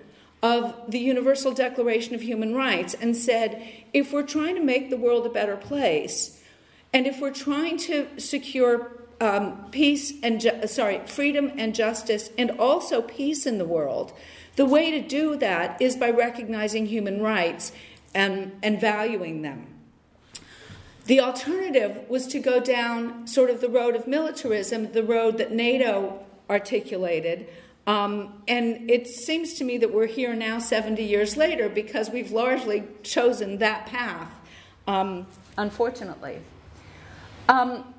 of 0.41 0.75
the 0.89 0.99
Universal 0.99 1.53
Declaration 1.53 2.13
of 2.15 2.21
Human 2.21 2.53
Rights 2.53 2.93
and 2.93 3.15
said, 3.15 3.65
if 3.93 4.11
we're 4.13 4.23
trying 4.23 4.55
to 4.55 4.61
make 4.61 4.89
the 4.89 4.97
world 4.97 5.25
a 5.25 5.29
better 5.29 5.55
place, 5.55 6.41
and 6.93 7.07
if 7.07 7.19
we're 7.19 7.33
trying 7.33 7.77
to 7.79 8.07
secure 8.19 8.91
um, 9.19 9.69
peace 9.71 10.13
and 10.21 10.41
ju- 10.41 10.67
sorry, 10.67 11.01
freedom 11.05 11.51
and 11.57 11.73
justice, 11.73 12.29
and 12.37 12.51
also 12.51 13.01
peace 13.01 13.45
in 13.45 13.57
the 13.57 13.65
world, 13.65 14.13
the 14.55 14.65
way 14.65 14.91
to 14.91 15.01
do 15.01 15.35
that 15.37 15.81
is 15.81 15.95
by 15.95 16.11
recognizing 16.11 16.85
human 16.85 17.21
rights 17.21 17.71
and, 18.13 18.51
and 18.61 18.79
valuing 18.79 19.41
them. 19.41 19.67
The 21.05 21.19
alternative 21.19 22.05
was 22.07 22.27
to 22.27 22.39
go 22.39 22.59
down 22.59 23.27
sort 23.27 23.49
of 23.49 23.59
the 23.59 23.69
road 23.69 23.95
of 23.95 24.07
militarism, 24.07 24.91
the 24.93 25.03
road 25.03 25.37
that 25.39 25.51
NATO 25.51 26.25
articulated. 26.49 27.47
Um, 27.85 28.41
and 28.47 28.89
it 28.89 29.07
seems 29.07 29.55
to 29.55 29.65
me 29.65 29.77
that 29.79 29.93
we're 29.93 30.07
here 30.07 30.33
now 30.33 30.59
70 30.59 31.03
years 31.03 31.35
later 31.35 31.67
because 31.67 32.09
we've 32.09 32.31
largely 32.31 32.83
chosen 33.03 33.57
that 33.57 33.87
path, 33.87 34.31
um, 34.87 35.27
unfortunately. 35.57 36.39
Um, 37.49 37.93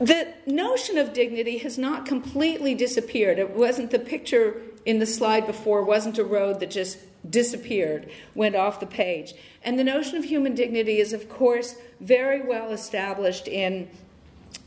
the 0.00 0.32
notion 0.46 0.98
of 0.98 1.12
dignity 1.12 1.58
has 1.58 1.78
not 1.78 2.06
completely 2.06 2.74
disappeared. 2.74 3.38
It 3.38 3.50
wasn't 3.50 3.92
the 3.92 3.98
picture 3.98 4.62
in 4.84 4.98
the 4.98 5.06
slide 5.06 5.46
before, 5.46 5.84
wasn't 5.84 6.18
a 6.18 6.24
road 6.24 6.58
that 6.60 6.70
just 6.70 6.98
disappeared, 7.28 8.10
went 8.34 8.56
off 8.56 8.80
the 8.80 8.86
page. 8.86 9.34
And 9.62 9.78
the 9.78 9.84
notion 9.84 10.16
of 10.16 10.24
human 10.24 10.54
dignity 10.54 10.98
is, 10.98 11.12
of 11.12 11.28
course, 11.28 11.76
very 12.00 12.40
well 12.40 12.70
established 12.70 13.46
in 13.46 13.90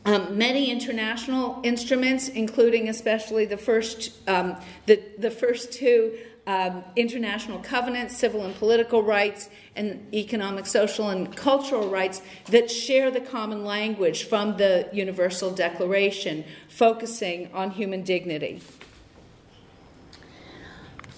um, 0.06 0.36
many 0.36 0.70
international 0.70 1.60
instruments, 1.62 2.28
including 2.28 2.88
especially 2.88 3.46
the 3.46 3.56
first, 3.56 4.12
um, 4.28 4.56
the, 4.86 5.02
the 5.18 5.30
first 5.30 5.72
two 5.72 6.16
um, 6.46 6.84
international 6.94 7.58
covenants, 7.60 8.16
civil 8.16 8.44
and 8.44 8.54
political 8.56 9.02
rights, 9.02 9.48
and 9.76 10.06
economic, 10.12 10.66
social, 10.66 11.08
and 11.08 11.34
cultural 11.34 11.88
rights 11.88 12.20
that 12.46 12.70
share 12.70 13.10
the 13.10 13.20
common 13.20 13.64
language 13.64 14.24
from 14.24 14.56
the 14.58 14.88
Universal 14.92 15.52
Declaration, 15.52 16.44
focusing 16.68 17.50
on 17.54 17.70
human 17.70 18.02
dignity. 18.02 18.60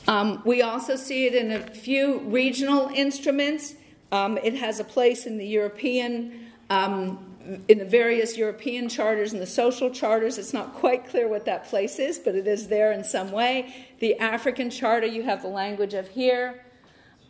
Um, 0.09 0.41
we 0.45 0.63
also 0.63 0.97
see 0.97 1.27
it 1.27 1.35
in 1.35 1.51
a 1.51 1.61
few 1.61 2.21
regional 2.21 2.89
instruments. 2.95 3.75
Um, 4.13 4.39
it 4.39 4.55
has 4.55 4.79
a 4.79 4.85
place 4.85 5.27
in 5.27 5.37
the 5.37 5.47
European 5.47 6.47
um, 6.71 7.37
in 7.69 7.79
the 7.79 7.85
various 7.85 8.37
European 8.37 8.89
charters 8.89 9.33
and 9.33 9.41
the 9.41 9.47
social 9.47 9.91
charters. 9.91 10.39
It's 10.39 10.53
not 10.53 10.75
quite 10.75 11.09
clear 11.09 11.29
what 11.29 11.45
that 11.45 11.67
place 11.67 11.99
is, 11.99 12.19
but 12.19 12.35
it 12.35 12.47
is 12.47 12.69
there 12.69 12.93
in 12.93 13.05
some 13.05 13.31
way. 13.31 13.73
The 14.01 14.19
African 14.19 14.69
Charter, 14.71 15.07
you 15.07 15.23
have 15.23 15.43
the 15.43 15.49
language 15.49 15.95
of 15.95 16.09
here. 16.09 16.65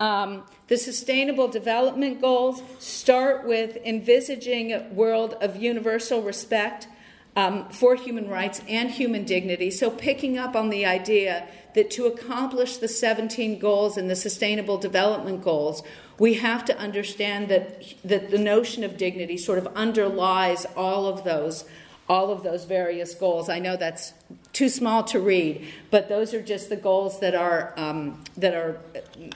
Um, 0.01 0.45
the 0.69 0.77
Sustainable 0.77 1.49
Development 1.49 2.21
Goals 2.21 2.63
start 2.79 3.47
with 3.47 3.77
envisaging 3.85 4.73
a 4.73 4.89
world 4.91 5.35
of 5.41 5.57
universal 5.57 6.23
respect 6.23 6.89
um, 7.35 7.69
for 7.69 7.95
human 7.95 8.29
rights 8.29 8.63
and 8.69 8.91
human 8.91 9.25
dignity. 9.25 9.71
So, 9.71 9.91
picking 9.91 10.39
up 10.39 10.57
on 10.57 10.71
the 10.71 10.87
idea 10.87 11.47
that 11.77 11.91
to 11.91 12.07
accomplish 12.07 12.79
the 12.79 12.89
17 12.89 13.59
goals 13.59 13.97
and 13.97 14.11
the 14.11 14.17
Sustainable 14.17 14.79
Development 14.79 15.45
Goals, 15.45 15.83
we 16.19 16.35
have 16.35 16.65
to 16.65 16.77
understand 16.79 17.49
that, 17.49 17.85
that 18.03 18.31
the 18.31 18.39
notion 18.39 18.83
of 18.83 18.97
dignity 18.97 19.37
sort 19.37 19.59
of 19.59 19.69
underlies 19.77 20.67
all 20.75 21.07
of 21.07 21.23
those 21.23 21.65
all 22.09 22.31
of 22.31 22.45
those 22.45 22.65
various 22.67 23.17
goals. 23.17 23.49
I 23.49 23.59
know 23.59 23.77
that's 23.77 24.13
too 24.53 24.69
small 24.69 25.03
to 25.05 25.19
read, 25.19 25.67
but 25.91 26.09
those 26.09 26.35
are 26.35 26.41
just 26.41 26.69
the 26.69 26.77
goals 26.77 27.19
that 27.19 27.35
are 27.35 27.75
um, 27.77 28.23
that 28.37 28.55
are 28.55 28.81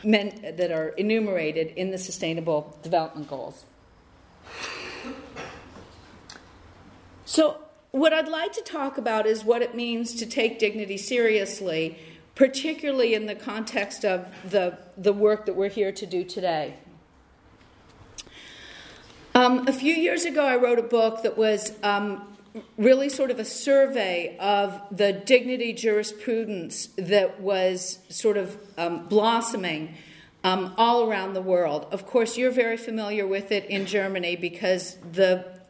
meant 0.05 0.57
that 0.57 0.71
are 0.71 0.91
enumerated 0.91 1.73
in 1.75 1.91
the 1.91 1.99
Sustainable 1.99 2.79
Development 2.85 3.29
Goals. 3.29 3.65
So, 7.25 7.59
what 7.91 8.13
I'd 8.13 8.29
like 8.29 8.53
to 8.53 8.63
talk 8.63 8.99
about 8.99 9.27
is 9.27 9.45
what 9.45 9.63
it 9.63 9.75
means 9.75 10.15
to 10.15 10.27
take 10.27 10.61
dignity 10.61 10.97
seriously 10.97 11.99
particularly 12.35 13.15
in 13.15 13.27
the 13.27 13.35
context 13.35 14.05
of 14.05 14.27
the, 14.49 14.79
the 14.97 15.13
work 15.13 15.47
that 15.47 15.55
we're 15.55 15.69
here 15.69 15.93
to 15.93 16.07
do 16.07 16.25
today. 16.25 16.75
Um, 19.35 19.69
a 19.69 19.73
few 19.73 19.95
years 19.95 20.25
ago, 20.25 20.45
I 20.45 20.57
wrote 20.57 20.79
a 20.79 20.83
book 20.83 21.23
that 21.23 21.39
was 21.39 21.73
um, 21.83 22.37
really 22.77 23.09
sort 23.09 23.31
of 23.31 23.39
a 23.39 23.45
survey 23.45 24.37
of 24.39 24.81
the 24.91 25.13
dignity 25.13 25.73
jurisprudence 25.73 26.87
that 26.97 27.41
was 27.41 28.01
sort 28.09 28.37
of 28.37 28.59
um, 28.77 29.07
blossoming 29.07 29.95
um, 30.43 30.75
all 30.77 31.09
around 31.09 31.35
the 31.35 31.43
world. 31.43 31.87
Of 31.93 32.07
course, 32.07 32.37
you're 32.37 32.51
very 32.51 32.77
familiar 32.77 33.27
with 33.27 33.53
it 33.53 33.67
in 33.67 33.87
Germany 33.87 34.37
because 34.37 34.97
the 35.13 35.61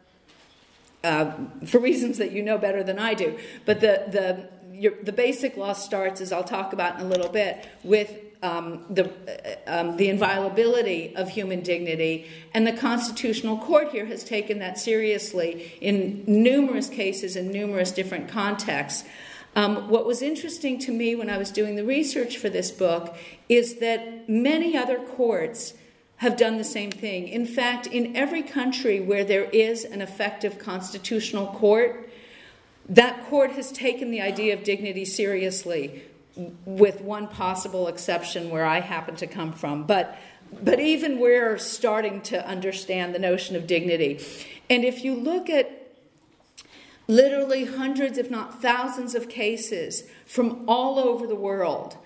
uh, 1.03 1.33
for 1.67 1.79
reasons 1.79 2.19
that 2.19 2.31
you 2.31 2.43
know 2.43 2.59
better 2.59 2.83
than 2.83 2.99
I 2.99 3.15
do, 3.15 3.39
but 3.65 3.81
the 3.81 4.05
the 4.09 4.49
your, 4.81 4.95
the 5.03 5.13
basic 5.13 5.59
law 5.59 5.75
starts, 5.75 6.23
as 6.23 6.33
I'll 6.33 6.43
talk 6.43 6.73
about 6.73 6.99
in 6.99 7.05
a 7.05 7.09
little 7.09 7.29
bit, 7.29 7.69
with 7.85 8.11
um, 8.43 8.87
the, 8.89 9.05
uh, 9.07 9.81
um, 9.81 9.99
the 9.99 10.09
inviolability 10.09 11.15
of 11.17 11.29
human 11.29 11.61
dignity. 11.61 12.27
And 12.55 12.67
the 12.67 12.73
Constitutional 12.73 13.59
Court 13.59 13.91
here 13.91 14.07
has 14.07 14.25
taken 14.25 14.59
that 14.61 14.79
seriously 14.79 15.73
in 15.83 16.25
numerous 16.27 16.89
cases 16.89 17.37
in 17.37 17.53
numerous 17.53 17.93
different 17.93 18.31
contexts. 18.31 19.07
Um, 19.55 19.91
what 19.91 20.07
was 20.07 20.23
interesting 20.23 20.79
to 20.81 20.93
me 20.93 21.15
when 21.15 21.29
I 21.29 21.37
was 21.37 21.51
doing 21.51 21.77
the 21.77 21.85
research 21.85 22.39
for 22.39 22.49
this 22.49 22.71
book 22.71 23.15
is 23.51 23.81
that 23.81 24.31
many 24.31 24.79
other 24.79 24.97
courts 24.99 25.75
have 26.17 26.39
done 26.39 26.57
the 26.57 26.65
same 26.65 26.91
thing. 26.91 27.29
In 27.29 27.45
fact, 27.45 27.87
in 27.87 28.17
every 28.17 28.43
country 28.43 29.01
where 29.01 29.25
there 29.25 29.45
is 29.45 29.85
an 29.85 30.01
effective 30.01 30.59
constitutional 30.59 31.49
court, 31.49 32.10
that 32.91 33.27
court 33.27 33.53
has 33.53 33.71
taken 33.73 34.11
the 34.11 34.21
idea 34.21 34.53
of 34.53 34.65
dignity 34.65 35.05
seriously, 35.05 36.03
with 36.65 37.01
one 37.01 37.29
possible 37.29 37.89
exception 37.89 38.51
where 38.51 38.65
I 38.65 38.81
happen 38.81 39.17
to 39.17 39.27
come 39.27 39.53
from. 39.53 39.87
But, 39.87 40.19
but 40.63 40.81
even 40.81 41.19
we're 41.19 41.57
starting 41.59 42.21
to 42.23 42.47
understand 42.47 43.15
the 43.15 43.19
notion 43.19 43.57
of 43.57 43.67
dignity. 43.67 44.21
And 44.69 44.85
if 44.85 45.05
you 45.05 45.15
look 45.15 45.49
at 45.49 45.81
literally 47.07 47.65
hundreds, 47.65 48.19
if 48.19 48.31
not 48.31 48.61
thousands, 48.61 49.15
of 49.15 49.29
cases 49.29 50.05
from 50.27 50.65
all 50.69 50.99
over 50.99 51.27
the 51.27 51.35
world, 51.35 51.97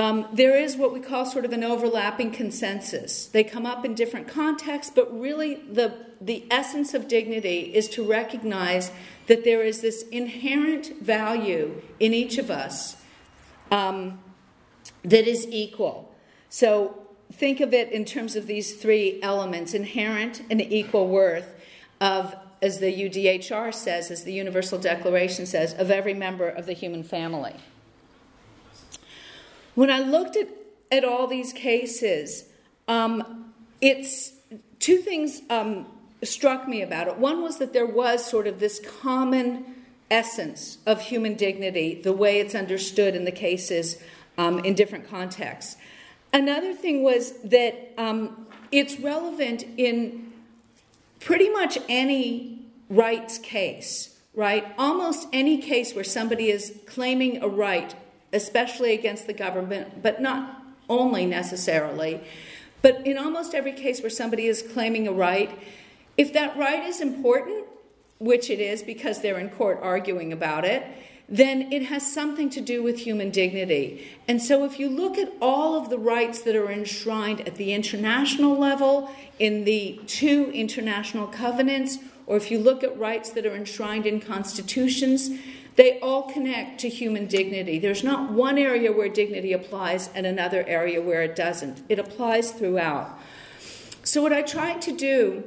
um, 0.00 0.26
there 0.32 0.58
is 0.58 0.78
what 0.78 0.94
we 0.94 1.00
call 1.00 1.26
sort 1.26 1.44
of 1.44 1.52
an 1.52 1.62
overlapping 1.62 2.30
consensus. 2.30 3.26
They 3.26 3.44
come 3.44 3.66
up 3.66 3.84
in 3.84 3.94
different 3.94 4.28
contexts, 4.28 4.90
but 4.94 5.12
really 5.20 5.56
the, 5.56 5.92
the 6.22 6.46
essence 6.50 6.94
of 6.94 7.06
dignity 7.06 7.74
is 7.74 7.86
to 7.90 8.08
recognize 8.08 8.92
that 9.26 9.44
there 9.44 9.62
is 9.62 9.82
this 9.82 10.04
inherent 10.04 11.02
value 11.02 11.82
in 12.00 12.14
each 12.14 12.38
of 12.38 12.50
us 12.50 12.96
um, 13.70 14.18
that 15.02 15.28
is 15.28 15.46
equal. 15.48 16.10
So 16.48 17.06
think 17.30 17.60
of 17.60 17.74
it 17.74 17.92
in 17.92 18.06
terms 18.06 18.36
of 18.36 18.46
these 18.46 18.76
three 18.76 19.20
elements 19.22 19.74
inherent 19.74 20.40
and 20.50 20.62
equal 20.62 21.08
worth 21.08 21.54
of, 22.00 22.34
as 22.62 22.78
the 22.78 22.90
UDHR 22.90 23.74
says, 23.74 24.10
as 24.10 24.24
the 24.24 24.32
Universal 24.32 24.78
Declaration 24.78 25.44
says, 25.44 25.74
of 25.74 25.90
every 25.90 26.14
member 26.14 26.48
of 26.48 26.64
the 26.64 26.72
human 26.72 27.02
family. 27.02 27.56
When 29.74 29.90
I 29.90 30.00
looked 30.00 30.36
at, 30.36 30.48
at 30.90 31.04
all 31.04 31.26
these 31.26 31.52
cases, 31.52 32.44
um, 32.88 33.52
it's 33.80 34.32
two 34.78 34.98
things 34.98 35.42
um, 35.50 35.86
struck 36.22 36.68
me 36.68 36.82
about 36.82 37.08
it. 37.08 37.16
One 37.18 37.42
was 37.42 37.58
that 37.58 37.72
there 37.72 37.86
was 37.86 38.24
sort 38.24 38.46
of 38.46 38.60
this 38.60 38.80
common 39.00 39.64
essence 40.10 40.78
of 40.86 41.00
human 41.00 41.34
dignity, 41.34 42.00
the 42.02 42.12
way 42.12 42.40
it's 42.40 42.54
understood 42.54 43.14
in 43.14 43.24
the 43.24 43.32
cases 43.32 44.02
um, 44.36 44.58
in 44.60 44.74
different 44.74 45.08
contexts. 45.08 45.76
Another 46.32 46.74
thing 46.74 47.02
was 47.02 47.32
that 47.42 47.92
um, 47.98 48.46
it's 48.70 48.98
relevant 48.98 49.64
in 49.76 50.32
pretty 51.20 51.48
much 51.48 51.78
any 51.88 52.58
rights 52.88 53.38
case, 53.38 54.18
right? 54.34 54.66
Almost 54.78 55.28
any 55.32 55.58
case 55.58 55.94
where 55.94 56.04
somebody 56.04 56.50
is 56.50 56.78
claiming 56.86 57.42
a 57.42 57.48
right, 57.48 57.94
especially 58.32 58.94
against 58.94 59.26
the 59.26 59.32
government, 59.32 60.02
but 60.02 60.20
not 60.20 60.62
only 60.88 61.26
necessarily. 61.26 62.20
But 62.82 63.06
in 63.06 63.18
almost 63.18 63.54
every 63.54 63.72
case 63.72 64.00
where 64.00 64.10
somebody 64.10 64.46
is 64.46 64.62
claiming 64.62 65.06
a 65.06 65.12
right, 65.12 65.50
if 66.16 66.32
that 66.32 66.56
right 66.56 66.84
is 66.84 67.00
important, 67.00 67.66
which 68.18 68.50
it 68.50 68.60
is 68.60 68.82
because 68.82 69.20
they're 69.20 69.38
in 69.38 69.50
court 69.50 69.78
arguing 69.82 70.32
about 70.32 70.64
it, 70.64 70.84
then 71.28 71.72
it 71.72 71.84
has 71.84 72.12
something 72.12 72.50
to 72.50 72.60
do 72.60 72.82
with 72.82 72.98
human 72.98 73.30
dignity. 73.30 74.06
And 74.26 74.42
so, 74.42 74.64
if 74.64 74.80
you 74.80 74.88
look 74.88 75.16
at 75.16 75.32
all 75.40 75.76
of 75.76 75.88
the 75.88 75.98
rights 75.98 76.42
that 76.42 76.56
are 76.56 76.70
enshrined 76.70 77.46
at 77.46 77.54
the 77.54 77.72
international 77.72 78.58
level 78.58 79.10
in 79.38 79.64
the 79.64 80.00
two 80.08 80.50
international 80.52 81.28
covenants, 81.28 81.98
or 82.26 82.36
if 82.36 82.50
you 82.50 82.58
look 82.58 82.82
at 82.82 82.98
rights 82.98 83.30
that 83.30 83.46
are 83.46 83.54
enshrined 83.54 84.06
in 84.06 84.20
constitutions, 84.20 85.30
they 85.76 86.00
all 86.00 86.30
connect 86.32 86.80
to 86.80 86.88
human 86.88 87.26
dignity. 87.26 87.78
There's 87.78 88.04
not 88.04 88.32
one 88.32 88.58
area 88.58 88.92
where 88.92 89.08
dignity 89.08 89.52
applies 89.52 90.10
and 90.14 90.26
another 90.26 90.64
area 90.66 91.00
where 91.00 91.22
it 91.22 91.36
doesn't, 91.36 91.82
it 91.88 91.98
applies 91.98 92.52
throughout. 92.52 93.18
So, 94.02 94.22
what 94.22 94.32
I 94.32 94.42
tried 94.42 94.82
to 94.82 94.92
do 94.92 95.44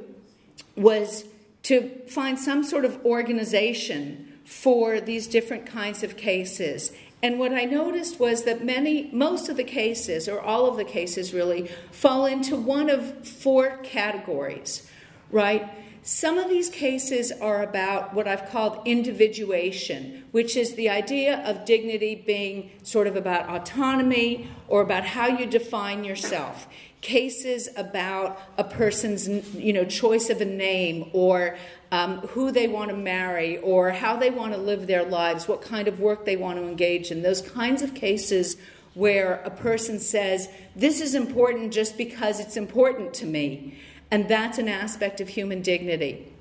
was 0.76 1.24
to 1.64 1.90
find 2.08 2.38
some 2.38 2.62
sort 2.62 2.84
of 2.84 3.04
organization 3.04 4.38
for 4.44 5.00
these 5.00 5.26
different 5.26 5.66
kinds 5.66 6.02
of 6.02 6.16
cases 6.16 6.92
And 7.24 7.38
what 7.38 7.54
I 7.54 7.64
noticed 7.64 8.20
was 8.20 8.42
that 8.42 8.66
many, 8.66 9.08
most 9.10 9.48
of 9.48 9.56
the 9.56 9.64
cases, 9.64 10.28
or 10.28 10.42
all 10.42 10.66
of 10.66 10.76
the 10.76 10.84
cases 10.84 11.32
really, 11.32 11.70
fall 11.90 12.26
into 12.26 12.54
one 12.54 12.90
of 12.90 13.26
four 13.26 13.78
categories, 13.82 14.86
right? 15.30 15.66
Some 16.06 16.36
of 16.36 16.50
these 16.50 16.68
cases 16.68 17.32
are 17.32 17.62
about 17.62 18.12
what 18.12 18.28
I've 18.28 18.50
called 18.50 18.86
individuation, 18.86 20.24
which 20.32 20.54
is 20.54 20.74
the 20.74 20.90
idea 20.90 21.42
of 21.46 21.64
dignity 21.64 22.14
being 22.14 22.72
sort 22.82 23.06
of 23.06 23.16
about 23.16 23.48
autonomy 23.48 24.50
or 24.68 24.82
about 24.82 25.06
how 25.06 25.28
you 25.28 25.46
define 25.46 26.04
yourself. 26.04 26.68
Cases 27.00 27.70
about 27.74 28.38
a 28.58 28.64
person's 28.64 29.54
you 29.54 29.72
know, 29.72 29.86
choice 29.86 30.28
of 30.28 30.42
a 30.42 30.44
name 30.44 31.08
or 31.14 31.56
um, 31.90 32.18
who 32.18 32.52
they 32.52 32.68
want 32.68 32.90
to 32.90 32.96
marry 32.96 33.56
or 33.56 33.90
how 33.90 34.14
they 34.14 34.28
want 34.28 34.52
to 34.52 34.58
live 34.58 34.86
their 34.86 35.06
lives, 35.06 35.48
what 35.48 35.62
kind 35.62 35.88
of 35.88 36.00
work 36.00 36.26
they 36.26 36.36
want 36.36 36.58
to 36.58 36.68
engage 36.68 37.10
in. 37.12 37.22
Those 37.22 37.40
kinds 37.40 37.80
of 37.80 37.94
cases 37.94 38.58
where 38.92 39.36
a 39.46 39.50
person 39.50 39.98
says, 39.98 40.50
This 40.76 41.00
is 41.00 41.14
important 41.14 41.72
just 41.72 41.96
because 41.96 42.40
it's 42.40 42.58
important 42.58 43.14
to 43.14 43.26
me. 43.26 43.78
And 44.14 44.28
that's 44.28 44.58
an 44.58 44.68
aspect 44.68 45.20
of 45.20 45.26
human 45.26 45.60
dignity. 45.60 46.32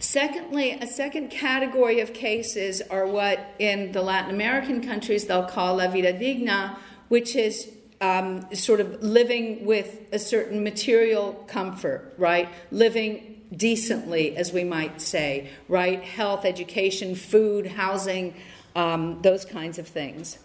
Secondly, 0.00 0.72
a 0.72 0.86
second 0.88 1.30
category 1.30 2.00
of 2.00 2.12
cases 2.12 2.82
are 2.90 3.06
what 3.06 3.38
in 3.60 3.92
the 3.92 4.02
Latin 4.02 4.34
American 4.34 4.82
countries 4.84 5.26
they'll 5.26 5.44
call 5.44 5.76
la 5.76 5.86
vida 5.86 6.12
digna, 6.12 6.76
which 7.06 7.36
is 7.36 7.70
um, 8.00 8.52
sort 8.52 8.80
of 8.80 9.00
living 9.00 9.64
with 9.64 10.00
a 10.10 10.18
certain 10.18 10.64
material 10.64 11.34
comfort, 11.46 12.14
right? 12.18 12.48
Living 12.72 13.42
decently, 13.56 14.36
as 14.36 14.52
we 14.52 14.64
might 14.64 15.00
say, 15.00 15.50
right? 15.68 16.02
Health, 16.02 16.44
education, 16.44 17.14
food, 17.14 17.68
housing, 17.68 18.34
um, 18.74 19.22
those 19.22 19.44
kinds 19.44 19.78
of 19.78 19.86
things. 19.86 20.36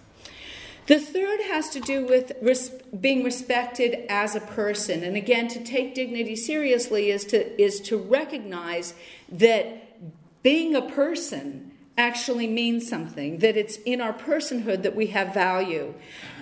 The 0.88 1.00
third 1.00 1.42
has 1.42 1.70
to 1.72 1.80
do 1.80 2.06
with 2.06 2.34
res- 2.42 2.70
being 3.00 3.24
respected 3.24 4.06
as 4.08 4.36
a 4.36 4.40
person. 4.40 5.04
And 5.04 5.16
again, 5.16 5.48
to 5.50 5.64
take 5.64 5.96
dignity 5.96 6.36
seriously 6.36 7.10
is 7.10 7.26
to, 7.26 7.62
is 7.62 7.80
to 7.82 7.98
recognize 7.98 8.94
that 9.30 10.44
being 10.44 10.76
a 10.76 10.84
person 10.84 11.72
actually 11.98 12.48
means 12.48 12.88
something, 12.88 13.40
that 13.40 13.58
it's 13.58 13.78
in 13.78 14.00
our 14.00 14.14
personhood 14.14 14.84
that 14.84 14.96
we 14.96 15.08
have 15.08 15.34
value. 15.34 15.94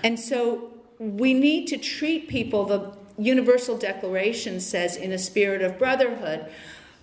And 0.03 0.19
so 0.19 0.71
we 0.99 1.33
need 1.33 1.67
to 1.67 1.77
treat 1.77 2.27
people, 2.27 2.65
the 2.65 2.91
Universal 3.17 3.77
Declaration 3.77 4.59
says, 4.59 4.97
in 4.97 5.11
a 5.11 5.17
spirit 5.17 5.61
of 5.61 5.77
brotherhood. 5.77 6.51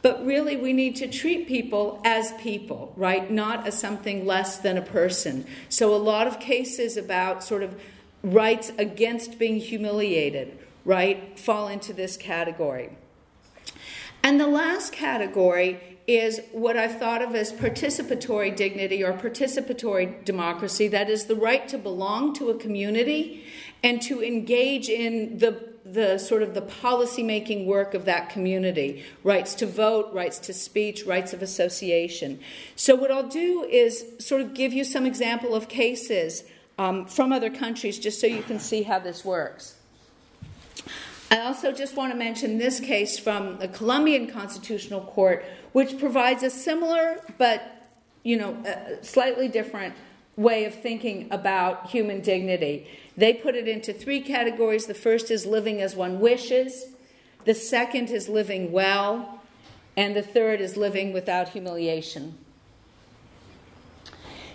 But 0.03 0.25
really, 0.25 0.57
we 0.57 0.73
need 0.73 0.97
to 0.97 1.09
treat 1.09 1.47
people 1.47 2.01
as 2.05 2.33
people, 2.41 2.93
right? 2.97 3.31
Not 3.31 3.67
as 3.67 3.79
something 3.79 4.25
less 4.25 4.57
than 4.57 4.79
a 4.79 4.83
person. 4.83 5.45
So, 5.69 5.95
a 5.95 5.97
lot 5.97 6.27
of 6.27 6.41
cases 6.41 6.97
about 6.97 7.45
sort 7.45 7.63
of 7.63 7.79
rights 8.23 8.73
against 8.79 9.39
being 9.39 9.57
humiliated, 9.57 10.59
right, 10.85 11.39
fall 11.39 11.69
into 11.69 11.93
this 11.93 12.17
category. 12.17 12.91
And 14.23 14.41
the 14.41 14.47
last 14.47 14.93
category 14.93 15.99
is 16.07 16.41
what 16.53 16.77
I've 16.77 16.99
thought 16.99 17.23
of 17.23 17.35
as 17.35 17.53
participatory 17.53 18.55
dignity 18.55 19.03
or 19.05 19.13
participatory 19.13 20.25
democracy 20.25 20.89
that 20.89 21.09
is, 21.09 21.27
the 21.27 21.37
right 21.37 21.69
to 21.69 21.79
belong 21.79 22.35
to 22.35 22.51
a 22.51 22.55
community 22.55 23.45
and 23.83 24.03
to 24.03 24.23
engage 24.23 24.89
in 24.89 25.39
the 25.39 25.70
the 25.93 26.19
sort 26.19 26.43
of 26.43 26.55
the 26.55 26.63
policy 26.63 27.23
making 27.23 27.67
work 27.67 27.95
of 27.95 28.05
that 28.05 28.31
community. 28.31 29.05
Rights 29.25 29.55
to 29.57 29.67
vote 29.67 30.13
rights 30.13 30.39
to 30.41 30.55
speech 30.55 31.05
rights 31.05 31.33
of 31.33 31.43
association. 31.43 32.41
So 32.77 32.95
what 32.95 33.11
i'll 33.11 33.29
do 33.29 33.65
is 33.65 34.05
sort 34.19 34.41
of 34.41 34.55
give 34.55 34.73
you 34.73 34.85
some 34.85 35.07
example 35.07 35.55
of 35.55 35.69
cases 35.69 36.45
um, 36.79 37.07
from 37.07 37.33
other 37.33 37.51
countries 37.51 37.99
just 37.99 38.21
so 38.21 38.27
you 38.27 38.43
can 38.43 38.59
see 38.59 38.83
how 38.83 38.99
this 38.99 39.25
works. 39.25 39.77
I 41.31 41.41
also 41.41 41.73
just 41.73 41.97
want 41.97 42.13
to 42.13 42.19
mention 42.19 42.59
this 42.59 42.81
case 42.81 43.19
from 43.19 43.59
the 43.59 43.69
colombian 43.69 44.27
constitutional 44.29 45.03
court 45.03 45.45
which 45.73 45.99
provides 45.99 46.43
a 46.43 46.51
similar 46.51 47.23
but 47.39 47.89
you 48.23 48.37
know 48.37 48.57
slightly 49.03 49.49
different 49.49 49.95
way 50.41 50.65
of 50.65 50.75
thinking 50.75 51.29
about 51.31 51.91
human 51.91 52.21
dignity 52.21 52.87
they 53.21 53.35
put 53.35 53.55
it 53.55 53.69
into 53.69 53.93
three 53.93 54.23
categories. 54.23 54.87
The 54.87 54.95
first 54.95 55.31
is 55.31 55.45
living 55.45 55.83
as 55.83 55.95
one 55.95 56.21
wishes, 56.21 56.87
the 57.45 57.55
second 57.55 58.09
is 58.09 58.31
living 58.31 58.73
well, 58.73 59.41
and 59.95 60.17
the 60.17 60.23
third 60.23 60.63
is 60.63 60.79
living 60.79 61.13
without 61.13 61.51
humiliation. 61.51 62.39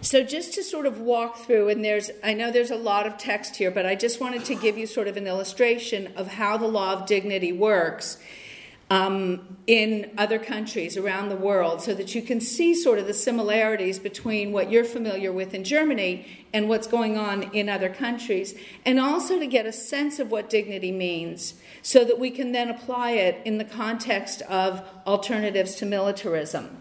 So, 0.02 0.24
just 0.24 0.54
to 0.54 0.64
sort 0.64 0.88
of 0.88 1.00
walk 1.00 1.38
through, 1.38 1.70
and 1.70 1.86
there's, 1.86 2.10
I 2.24 2.34
know 2.34 2.52
there's 2.52 2.72
a 2.72 2.76
lot 2.76 3.06
of 3.06 3.20
text 3.20 3.56
here, 3.56 3.70
but 3.70 3.86
I 3.86 3.94
just 3.94 4.20
wanted 4.20 4.46
to 4.46 4.56
give 4.56 4.80
you 4.80 4.88
sort 4.88 5.08
of 5.08 5.16
an 5.16 5.28
illustration 5.28 6.14
of 6.16 6.28
how 6.28 6.58
the 6.58 6.68
law 6.68 6.94
of 6.94 7.06
dignity 7.06 7.52
works 7.52 8.18
um, 8.90 9.58
in 9.66 10.12
other 10.18 10.38
countries 10.38 10.96
around 10.96 11.30
the 11.30 11.36
world 11.36 11.82
so 11.82 11.94
that 11.96 12.14
you 12.14 12.22
can 12.22 12.40
see 12.40 12.76
sort 12.76 13.00
of 13.00 13.08
the 13.08 13.14
similarities 13.14 13.98
between 13.98 14.52
what 14.52 14.70
you're 14.70 14.84
familiar 14.84 15.32
with 15.32 15.54
in 15.56 15.64
Germany 15.64 16.26
and 16.54 16.70
what's 16.70 16.86
going 16.86 17.18
on 17.18 17.44
in 17.52 17.68
other 17.68 17.90
countries, 17.90 18.54
and 18.86 19.00
also 19.00 19.40
to 19.40 19.48
get 19.48 19.66
a 19.66 19.74
sense 19.74 20.20
of 20.20 20.30
what 20.30 20.50
dignity 20.50 20.92
means 20.92 21.56
so 21.82 22.06
that 22.06 22.20
we 22.20 22.30
can 22.30 22.52
then 22.52 22.70
apply 22.70 23.12
it 23.12 23.42
in 23.44 23.58
the 23.58 23.66
context 23.66 24.42
of 24.44 24.88
alternatives 25.08 25.76
to 25.76 25.86
militarism. 25.86 26.78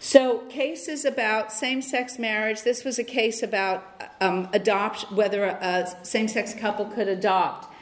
So, 0.00 0.40
cases 0.50 1.06
about 1.06 1.50
same 1.50 1.80
sex 1.80 2.18
marriage, 2.18 2.62
this 2.62 2.84
was 2.84 2.98
a 2.98 3.04
case 3.04 3.42
about 3.42 4.02
um, 4.20 4.48
adopt, 4.52 5.10
whether 5.10 5.44
a 5.44 5.96
same 6.02 6.28
sex 6.28 6.52
couple 6.52 6.84
could 6.84 7.08
adopt. 7.08 7.73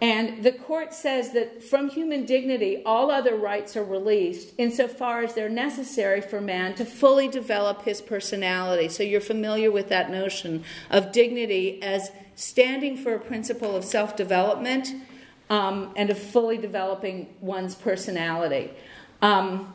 And 0.00 0.42
the 0.42 0.52
court 0.52 0.94
says 0.94 1.32
that 1.32 1.62
from 1.62 1.90
human 1.90 2.24
dignity, 2.24 2.82
all 2.86 3.10
other 3.10 3.36
rights 3.36 3.76
are 3.76 3.84
released 3.84 4.54
insofar 4.56 5.22
as 5.22 5.34
they're 5.34 5.50
necessary 5.50 6.22
for 6.22 6.40
man 6.40 6.74
to 6.76 6.86
fully 6.86 7.28
develop 7.28 7.82
his 7.82 8.00
personality. 8.00 8.88
So 8.88 9.02
you're 9.02 9.20
familiar 9.20 9.70
with 9.70 9.90
that 9.90 10.10
notion 10.10 10.64
of 10.88 11.12
dignity 11.12 11.82
as 11.82 12.10
standing 12.34 12.96
for 12.96 13.14
a 13.14 13.20
principle 13.20 13.76
of 13.76 13.84
self 13.84 14.16
development 14.16 14.88
um, 15.50 15.92
and 15.96 16.08
of 16.08 16.18
fully 16.18 16.56
developing 16.56 17.34
one's 17.40 17.74
personality. 17.74 18.70
Um, 19.20 19.74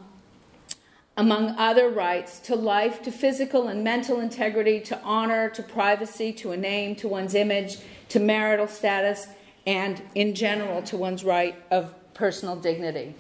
among 1.17 1.51
other 1.51 1.88
rights, 1.88 2.39
to 2.39 2.55
life, 2.55 3.03
to 3.03 3.11
physical 3.11 3.67
and 3.67 3.83
mental 3.83 4.19
integrity, 4.19 4.81
to 4.81 4.99
honor, 5.01 5.49
to 5.51 5.63
privacy, 5.63 6.33
to 6.33 6.51
a 6.51 6.57
name, 6.57 6.95
to 6.95 7.07
one's 7.07 7.35
image, 7.35 7.77
to 8.09 8.19
marital 8.19 8.67
status 8.67 9.27
and 9.65 10.01
in 10.13 10.36
general 10.36 10.82
to 10.84 10.97
one's 10.97 11.23
right 11.23 11.56
of 11.71 11.93
personal 12.13 12.56
dignity. 12.56 13.15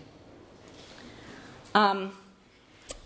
Um, 1.73 2.13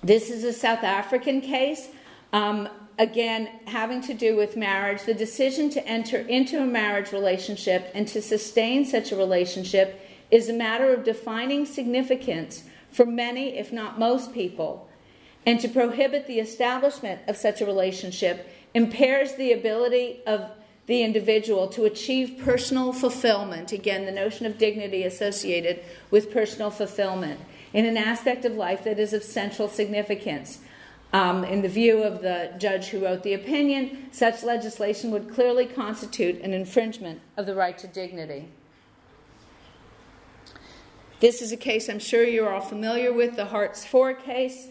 this 0.04 0.30
is 0.30 0.44
a 0.44 0.54
South 0.54 0.84
African 0.84 1.42
case. 1.42 1.90
Um, 2.32 2.70
again, 2.98 3.50
having 3.66 4.02
to 4.02 4.14
do 4.14 4.36
with 4.36 4.56
marriage, 4.56 5.04
the 5.04 5.14
decision 5.14 5.70
to 5.72 5.88
enter 5.88 6.18
into 6.18 6.62
a 6.62 6.66
marriage 6.66 7.12
relationship 7.12 7.90
and 7.96 8.08
to 8.10 8.22
sustain 8.22 8.86
such 8.86 9.12
a 9.12 9.16
relationship 9.16 10.00
is 10.30 10.50
a 10.50 10.54
matter 10.54 10.94
of 10.94 11.04
defining 11.04 11.66
significance 11.66 12.64
for 12.92 13.06
many, 13.06 13.58
if 13.58 13.72
not 13.72 13.98
most 13.98 14.34
people. 14.34 14.88
And 15.46 15.60
to 15.62 15.68
prohibit 15.68 16.28
the 16.28 16.40
establishment 16.40 17.22
of 17.28 17.38
such 17.38 17.62
a 17.62 17.66
relationship 17.66 18.48
impairs 18.74 19.36
the 19.36 19.54
ability 19.54 20.20
of 20.28 20.52
the 20.90 21.04
individual 21.04 21.68
to 21.68 21.86
achieve 21.86 22.42
personal 22.44 22.92
fulfillment. 22.92 23.72
Again, 23.72 24.08
the 24.08 24.12
notion 24.12 24.48
of 24.48 24.58
dignity 24.58 25.04
associated 25.04 25.80
with 26.10 26.34
personal 26.34 26.72
fulfillment 26.72 27.40
in 27.74 27.86
an 27.86 27.96
aspect 27.96 28.44
of 28.44 28.56
life 28.56 28.84
that 28.86 28.98
is 28.98 29.14
of 29.14 29.22
central 29.22 29.68
significance. 29.68 30.62
Um, 31.14 31.44
in 31.44 31.62
the 31.62 31.70
view 31.70 32.02
of 32.02 32.24
the 32.24 32.56
judge 32.58 32.88
who 32.88 33.06
wrote 33.06 33.22
the 33.22 33.36
opinion, 33.36 34.08
such 34.12 34.42
legislation 34.42 35.12
would 35.12 35.32
clearly 35.32 35.68
constitute 35.68 36.42
an 36.42 36.54
infringement 36.54 37.22
of 37.38 37.46
the 37.46 37.54
right 37.54 37.78
to 37.78 37.88
dignity. 37.88 38.48
This 41.20 41.40
is 41.40 41.52
a 41.52 41.58
case 41.58 41.88
I'm 41.88 42.00
sure 42.00 42.24
you're 42.24 42.52
all 42.52 42.62
familiar 42.62 43.14
with, 43.14 43.36
the 43.36 43.46
Hartz 43.46 43.86
IV 43.86 44.24
case, 44.24 44.70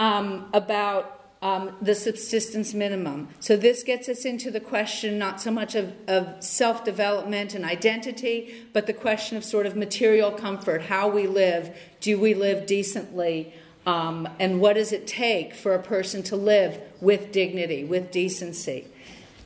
um, 0.00 0.50
about 0.52 1.19
um, 1.42 1.74
the 1.80 1.94
subsistence 1.94 2.74
minimum. 2.74 3.28
So 3.40 3.56
this 3.56 3.82
gets 3.82 4.08
us 4.08 4.24
into 4.24 4.50
the 4.50 4.60
question 4.60 5.18
not 5.18 5.40
so 5.40 5.50
much 5.50 5.74
of, 5.74 5.92
of 6.06 6.42
self 6.42 6.84
development 6.84 7.54
and 7.54 7.64
identity, 7.64 8.66
but 8.72 8.86
the 8.86 8.92
question 8.92 9.36
of 9.36 9.44
sort 9.44 9.66
of 9.66 9.74
material 9.74 10.32
comfort, 10.32 10.82
how 10.82 11.08
we 11.08 11.26
live. 11.26 11.74
Do 12.00 12.18
we 12.18 12.34
live 12.34 12.66
decently? 12.66 13.54
Um, 13.86 14.28
and 14.38 14.60
what 14.60 14.74
does 14.74 14.92
it 14.92 15.06
take 15.06 15.54
for 15.54 15.74
a 15.74 15.82
person 15.82 16.22
to 16.24 16.36
live 16.36 16.78
with 17.00 17.32
dignity, 17.32 17.84
with 17.84 18.10
decency? 18.10 18.86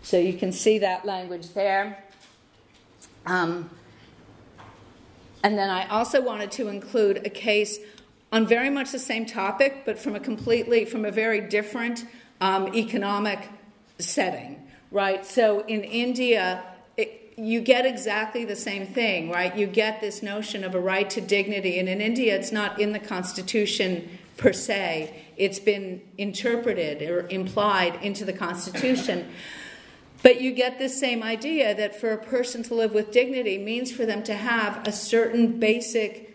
So 0.03 0.19
you 0.19 0.35
can 0.35 0.51
see 0.51 0.79
that 0.81 1.05
language 1.05 1.55
there. 1.55 2.05
Um, 3.27 3.71
and 5.45 5.57
then 5.57 5.71
I 5.71 5.87
also 5.89 6.21
wanted 6.21 6.51
to 6.53 6.69
include 6.69 7.19
a 7.25 7.31
case 7.31 7.79
on 8.35 8.45
very 8.45 8.69
much 8.69 8.91
the 8.91 8.99
same 8.99 9.25
topic, 9.25 9.85
but 9.87 9.97
from 9.97 10.17
a 10.17 10.21
completely, 10.21 10.85
from 10.85 11.05
a 11.05 11.13
very 11.13 11.41
different 11.41 12.05
um, 12.41 12.75
economic 12.75 13.49
setting, 14.01 14.61
right? 14.91 15.25
So 15.25 15.61
in 15.67 15.85
India, 15.85 16.65
it, 16.97 17.35
you 17.37 17.61
get 17.61 17.87
exactly 17.87 18.45
the 18.45 18.57
same 18.57 18.89
thing, 18.89 19.31
right? 19.31 19.57
You 19.57 19.69
get 19.69 20.01
this 20.01 20.21
notion 20.21 20.65
of 20.65 20.75
a 20.75 20.81
right 20.81 21.09
to 21.11 21.21
dignity, 21.21 21.79
and 21.79 21.89
in 21.89 22.01
India, 22.01 22.35
it's 22.35 22.51
not 22.51 22.81
in 22.81 22.91
the 22.91 22.99
constitution 22.99 24.19
per 24.37 24.53
se, 24.53 25.15
it's 25.37 25.61
been 25.61 26.03
interpreted 26.19 27.09
or 27.09 27.29
implied 27.29 28.03
into 28.03 28.25
the 28.25 28.33
constitution. 28.33 29.31
But 30.25 30.41
you 30.41 30.51
get 30.51 30.79
this 30.79 30.99
same 30.99 31.23
idea 31.23 31.73
that 31.77 32.01
for 32.01 32.11
a 32.11 32.19
person 32.19 32.65
to 32.65 32.75
live 32.75 32.95
with 32.95 33.13
dignity 33.13 33.59
means 33.59 33.93
for 33.93 34.05
them 34.05 34.25
to 34.25 34.35
have 34.35 34.85
a 34.89 34.91
certain 34.91 35.61
basic 35.61 36.34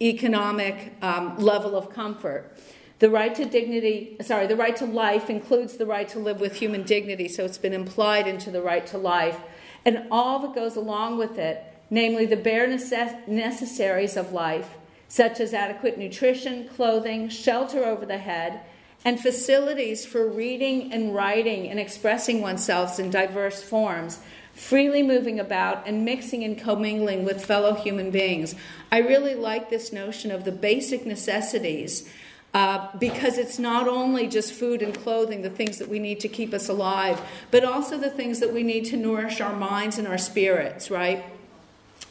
economic 0.00 0.94
um, 1.02 1.36
level 1.38 1.76
of 1.76 1.90
comfort. 1.90 2.56
The 2.98 3.10
right 3.10 3.34
to 3.34 3.44
dignity, 3.44 4.16
sorry, 4.22 4.46
the 4.46 4.56
right 4.56 4.76
to 4.76 4.86
life 4.86 5.28
includes 5.28 5.76
the 5.76 5.86
right 5.86 6.08
to 6.08 6.18
live 6.18 6.40
with 6.40 6.56
human 6.56 6.82
dignity, 6.82 7.28
so 7.28 7.44
it's 7.44 7.58
been 7.58 7.74
implied 7.74 8.26
into 8.26 8.50
the 8.50 8.62
right 8.62 8.86
to 8.88 8.98
life. 8.98 9.38
And 9.84 10.06
all 10.10 10.38
that 10.40 10.54
goes 10.54 10.76
along 10.76 11.18
with 11.18 11.38
it, 11.38 11.62
namely 11.90 12.26
the 12.26 12.36
bare 12.36 12.66
necess- 12.66 13.28
necessaries 13.28 14.16
of 14.16 14.32
life, 14.32 14.74
such 15.08 15.40
as 15.40 15.54
adequate 15.54 15.98
nutrition, 15.98 16.68
clothing, 16.68 17.28
shelter 17.28 17.84
over 17.84 18.06
the 18.06 18.18
head, 18.18 18.60
and 19.04 19.20
facilities 19.20 20.04
for 20.04 20.26
reading 20.26 20.92
and 20.92 21.14
writing 21.14 21.68
and 21.68 21.78
expressing 21.78 22.40
oneself 22.40 22.98
in 22.98 23.10
diverse 23.10 23.62
forms, 23.62 24.20
freely 24.56 25.02
moving 25.02 25.38
about 25.38 25.86
and 25.86 26.04
mixing 26.04 26.42
and 26.42 26.58
commingling 26.58 27.24
with 27.24 27.44
fellow 27.44 27.74
human 27.74 28.10
beings. 28.10 28.54
I 28.90 28.98
really 28.98 29.34
like 29.34 29.68
this 29.68 29.92
notion 29.92 30.30
of 30.32 30.44
the 30.44 30.52
basic 30.52 31.06
necessities. 31.06 32.08
Uh, 32.54 32.88
because 32.98 33.36
it's 33.36 33.58
not 33.58 33.86
only 33.86 34.26
just 34.26 34.50
food 34.50 34.80
and 34.80 34.94
clothing, 34.94 35.42
the 35.42 35.50
things 35.50 35.76
that 35.76 35.88
we 35.88 35.98
need 35.98 36.18
to 36.20 36.28
keep 36.28 36.54
us 36.54 36.70
alive, 36.70 37.20
but 37.50 37.64
also 37.64 37.98
the 37.98 38.08
things 38.08 38.40
that 38.40 38.50
we 38.50 38.62
need 38.62 38.86
to 38.86 38.96
nourish 38.96 39.42
our 39.42 39.54
minds 39.54 39.98
and 39.98 40.08
our 40.08 40.16
spirits, 40.16 40.90
right? 40.90 41.22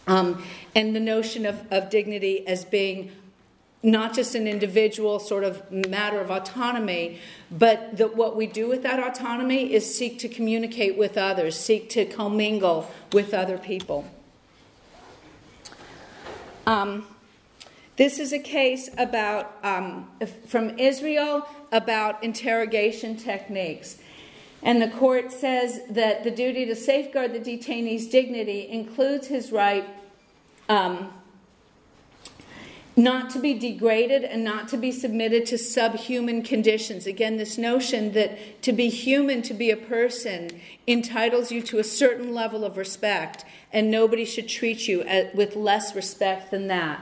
Um, 0.05 0.43
and 0.75 0.95
the 0.95 0.99
notion 0.99 1.47
of, 1.47 1.63
of 1.71 1.89
dignity 1.89 2.45
as 2.45 2.63
being 2.63 3.11
not 3.85 4.15
just 4.15 4.33
an 4.33 4.47
individual 4.47 5.19
sort 5.19 5.43
of 5.43 5.71
matter 5.71 6.19
of 6.19 6.31
autonomy, 6.31 7.19
but 7.51 7.95
that 7.97 8.15
what 8.15 8.35
we 8.35 8.47
do 8.47 8.67
with 8.67 8.81
that 8.81 8.99
autonomy 8.99 9.71
is 9.71 9.95
seek 9.95 10.17
to 10.19 10.27
communicate 10.27 10.97
with 10.97 11.17
others, 11.17 11.55
seek 11.55 11.87
to 11.91 12.03
commingle 12.03 12.91
with 13.13 13.33
other 13.33 13.59
people. 13.59 14.09
Um, 16.65 17.05
this 17.95 18.17
is 18.17 18.33
a 18.33 18.39
case 18.39 18.89
about 18.97 19.55
um, 19.63 20.09
from 20.47 20.79
Israel 20.79 21.47
about 21.71 22.23
interrogation 22.23 23.15
techniques. 23.15 23.99
And 24.63 24.81
the 24.81 24.87
court 24.87 25.31
says 25.31 25.81
that 25.91 26.23
the 26.23 26.31
duty 26.31 26.65
to 26.65 26.75
safeguard 26.75 27.33
the 27.33 27.39
detainee's 27.39 28.07
dignity 28.07 28.67
includes 28.67 29.27
his 29.27 29.51
right 29.51 29.87
um, 30.67 31.13
not 32.97 33.29
to 33.31 33.39
be 33.39 33.53
degraded 33.53 34.23
and 34.23 34.43
not 34.43 34.67
to 34.69 34.77
be 34.77 34.91
submitted 34.91 35.45
to 35.45 35.57
subhuman 35.57 36.41
conditions. 36.41 37.05
Again, 37.05 37.37
this 37.37 37.57
notion 37.57 38.13
that 38.13 38.61
to 38.61 38.71
be 38.71 38.89
human, 38.89 39.41
to 39.43 39.53
be 39.53 39.69
a 39.69 39.77
person, 39.77 40.49
entitles 40.87 41.51
you 41.51 41.61
to 41.63 41.79
a 41.79 41.83
certain 41.83 42.33
level 42.33 42.63
of 42.63 42.77
respect, 42.77 43.43
and 43.73 43.91
nobody 43.91 44.23
should 44.23 44.47
treat 44.47 44.87
you 44.87 45.03
with 45.33 45.55
less 45.55 45.95
respect 45.95 46.51
than 46.51 46.67
that. 46.67 47.01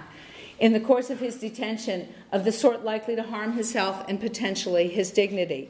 In 0.60 0.74
the 0.74 0.80
course 0.80 1.10
of 1.10 1.20
his 1.20 1.38
detention, 1.38 2.08
of 2.32 2.44
the 2.46 2.52
sort 2.52 2.84
likely 2.84 3.16
to 3.16 3.24
harm 3.24 3.54
his 3.54 3.74
health 3.74 4.06
and 4.08 4.20
potentially 4.20 4.88
his 4.88 5.12
dignity. 5.12 5.70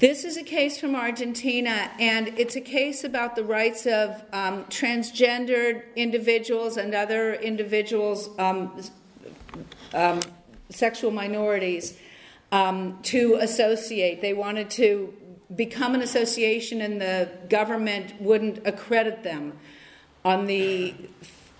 This 0.00 0.24
is 0.24 0.38
a 0.38 0.42
case 0.42 0.80
from 0.80 0.96
Argentina, 0.96 1.90
and 1.98 2.28
it's 2.38 2.56
a 2.56 2.60
case 2.62 3.04
about 3.04 3.36
the 3.36 3.44
rights 3.44 3.84
of 3.84 4.24
um, 4.32 4.64
transgendered 4.64 5.82
individuals 5.94 6.78
and 6.78 6.94
other 6.94 7.34
individuals, 7.34 8.30
um, 8.38 8.82
um, 9.92 10.20
sexual 10.70 11.10
minorities, 11.10 11.98
um, 12.50 12.98
to 13.02 13.34
associate. 13.42 14.22
They 14.22 14.32
wanted 14.32 14.70
to 14.70 15.12
become 15.54 15.94
an 15.94 16.00
association, 16.00 16.80
and 16.80 16.98
the 16.98 17.28
government 17.50 18.18
wouldn't 18.22 18.66
accredit 18.66 19.22
them 19.22 19.58
on 20.24 20.46
the 20.46 20.94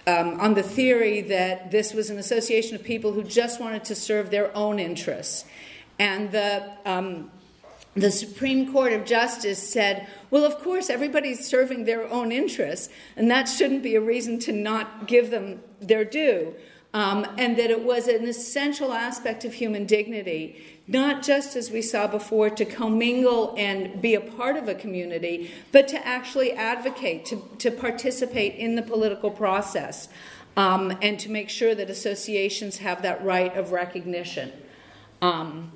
um, 0.06 0.40
on 0.40 0.54
the 0.54 0.62
theory 0.62 1.20
that 1.20 1.70
this 1.70 1.92
was 1.92 2.08
an 2.08 2.16
association 2.16 2.74
of 2.74 2.82
people 2.82 3.12
who 3.12 3.22
just 3.22 3.60
wanted 3.60 3.84
to 3.84 3.94
serve 3.94 4.30
their 4.30 4.56
own 4.56 4.78
interests. 4.78 5.44
And 5.98 6.32
the 6.32 6.72
um, 6.86 7.30
the 7.94 8.10
Supreme 8.10 8.72
Court 8.72 8.92
of 8.92 9.04
Justice 9.04 9.72
said, 9.72 10.06
well, 10.30 10.44
of 10.44 10.58
course, 10.58 10.90
everybody's 10.90 11.46
serving 11.46 11.84
their 11.84 12.08
own 12.08 12.30
interests, 12.30 12.88
and 13.16 13.30
that 13.30 13.48
shouldn't 13.48 13.82
be 13.82 13.96
a 13.96 14.00
reason 14.00 14.38
to 14.40 14.52
not 14.52 15.08
give 15.08 15.30
them 15.30 15.60
their 15.80 16.04
due. 16.04 16.54
Um, 16.92 17.24
and 17.38 17.56
that 17.56 17.70
it 17.70 17.84
was 17.84 18.08
an 18.08 18.26
essential 18.26 18.92
aspect 18.92 19.44
of 19.44 19.54
human 19.54 19.86
dignity, 19.86 20.60
not 20.88 21.22
just 21.22 21.54
as 21.54 21.70
we 21.70 21.82
saw 21.82 22.08
before, 22.08 22.50
to 22.50 22.64
commingle 22.64 23.54
and 23.56 24.02
be 24.02 24.16
a 24.16 24.20
part 24.20 24.56
of 24.56 24.66
a 24.66 24.74
community, 24.74 25.52
but 25.70 25.86
to 25.86 26.04
actually 26.04 26.50
advocate, 26.50 27.24
to, 27.26 27.40
to 27.58 27.70
participate 27.70 28.56
in 28.56 28.74
the 28.74 28.82
political 28.82 29.30
process, 29.30 30.08
um, 30.56 30.92
and 31.00 31.20
to 31.20 31.30
make 31.30 31.48
sure 31.48 31.76
that 31.76 31.90
associations 31.90 32.78
have 32.78 33.02
that 33.02 33.24
right 33.24 33.56
of 33.56 33.70
recognition. 33.70 34.52
Um, 35.22 35.70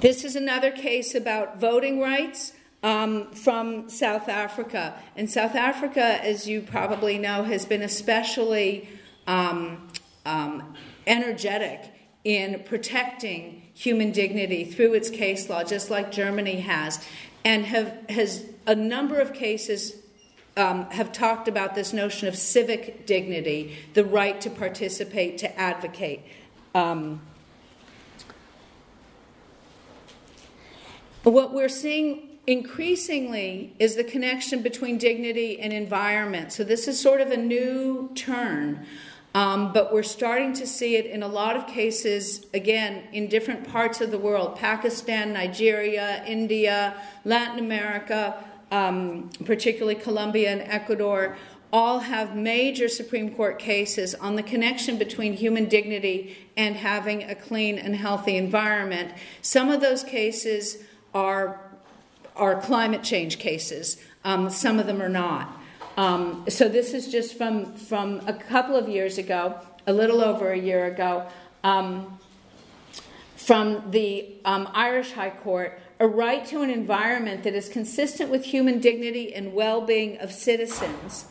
This 0.00 0.24
is 0.24 0.36
another 0.36 0.70
case 0.70 1.14
about 1.14 1.58
voting 1.58 2.00
rights 2.00 2.52
um, 2.82 3.32
from 3.32 3.88
South 3.88 4.28
Africa. 4.28 4.94
And 5.16 5.30
South 5.30 5.54
Africa, 5.54 6.22
as 6.22 6.46
you 6.46 6.60
probably 6.60 7.18
know, 7.18 7.42
has 7.44 7.64
been 7.64 7.82
especially 7.82 8.88
um, 9.26 9.88
um, 10.24 10.74
energetic 11.06 11.80
in 12.24 12.62
protecting 12.64 13.62
human 13.74 14.10
dignity 14.12 14.64
through 14.64 14.94
its 14.94 15.10
case 15.10 15.48
law, 15.48 15.64
just 15.64 15.90
like 15.90 16.12
Germany 16.12 16.60
has, 16.60 17.04
and 17.44 17.64
have, 17.64 17.94
has 18.08 18.44
a 18.66 18.74
number 18.74 19.18
of 19.20 19.32
cases 19.32 19.94
um, 20.56 20.90
have 20.90 21.12
talked 21.12 21.48
about 21.48 21.74
this 21.74 21.92
notion 21.92 22.28
of 22.28 22.36
civic 22.36 23.06
dignity, 23.06 23.76
the 23.94 24.04
right 24.04 24.40
to 24.40 24.50
participate, 24.50 25.38
to 25.38 25.58
advocate. 25.58 26.22
Um, 26.74 27.20
What 31.26 31.52
we're 31.52 31.68
seeing 31.68 32.38
increasingly 32.46 33.74
is 33.80 33.96
the 33.96 34.04
connection 34.04 34.62
between 34.62 34.96
dignity 34.96 35.58
and 35.58 35.72
environment. 35.72 36.52
So, 36.52 36.62
this 36.62 36.86
is 36.86 37.00
sort 37.00 37.20
of 37.20 37.32
a 37.32 37.36
new 37.36 38.12
turn. 38.14 38.86
Um, 39.34 39.72
but 39.72 39.92
we're 39.92 40.04
starting 40.04 40.52
to 40.52 40.68
see 40.68 40.94
it 40.94 41.06
in 41.06 41.24
a 41.24 41.28
lot 41.28 41.56
of 41.56 41.66
cases, 41.66 42.46
again, 42.54 43.08
in 43.12 43.26
different 43.26 43.66
parts 43.66 44.00
of 44.00 44.12
the 44.12 44.18
world 44.18 44.54
Pakistan, 44.54 45.32
Nigeria, 45.32 46.24
India, 46.26 46.94
Latin 47.24 47.58
America, 47.58 48.44
um, 48.70 49.28
particularly 49.44 49.96
Colombia 49.96 50.52
and 50.52 50.62
Ecuador, 50.62 51.36
all 51.72 51.98
have 51.98 52.36
major 52.36 52.86
Supreme 52.86 53.34
Court 53.34 53.58
cases 53.58 54.14
on 54.14 54.36
the 54.36 54.44
connection 54.44 54.96
between 54.96 55.32
human 55.32 55.64
dignity 55.64 56.36
and 56.56 56.76
having 56.76 57.24
a 57.24 57.34
clean 57.34 57.78
and 57.78 57.96
healthy 57.96 58.36
environment. 58.36 59.12
Some 59.42 59.72
of 59.72 59.80
those 59.80 60.04
cases 60.04 60.84
are, 61.14 61.60
are 62.34 62.60
climate 62.60 63.02
change 63.02 63.38
cases. 63.38 63.98
Um, 64.24 64.50
some 64.50 64.78
of 64.78 64.86
them 64.86 65.00
are 65.00 65.08
not. 65.08 65.60
Um, 65.96 66.44
so 66.48 66.68
this 66.68 66.92
is 66.92 67.10
just 67.10 67.38
from, 67.38 67.74
from 67.74 68.20
a 68.26 68.34
couple 68.34 68.76
of 68.76 68.88
years 68.88 69.18
ago, 69.18 69.58
a 69.86 69.92
little 69.92 70.20
over 70.20 70.52
a 70.52 70.58
year 70.58 70.86
ago, 70.86 71.26
um, 71.64 72.18
from 73.36 73.90
the 73.90 74.34
um, 74.44 74.68
Irish 74.72 75.12
High 75.12 75.30
Court, 75.30 75.80
a 75.98 76.06
right 76.06 76.44
to 76.46 76.62
an 76.62 76.70
environment 76.70 77.44
that 77.44 77.54
is 77.54 77.68
consistent 77.68 78.30
with 78.30 78.44
human 78.44 78.80
dignity 78.80 79.34
and 79.34 79.54
well 79.54 79.80
being 79.80 80.18
of 80.18 80.32
citizens 80.32 81.26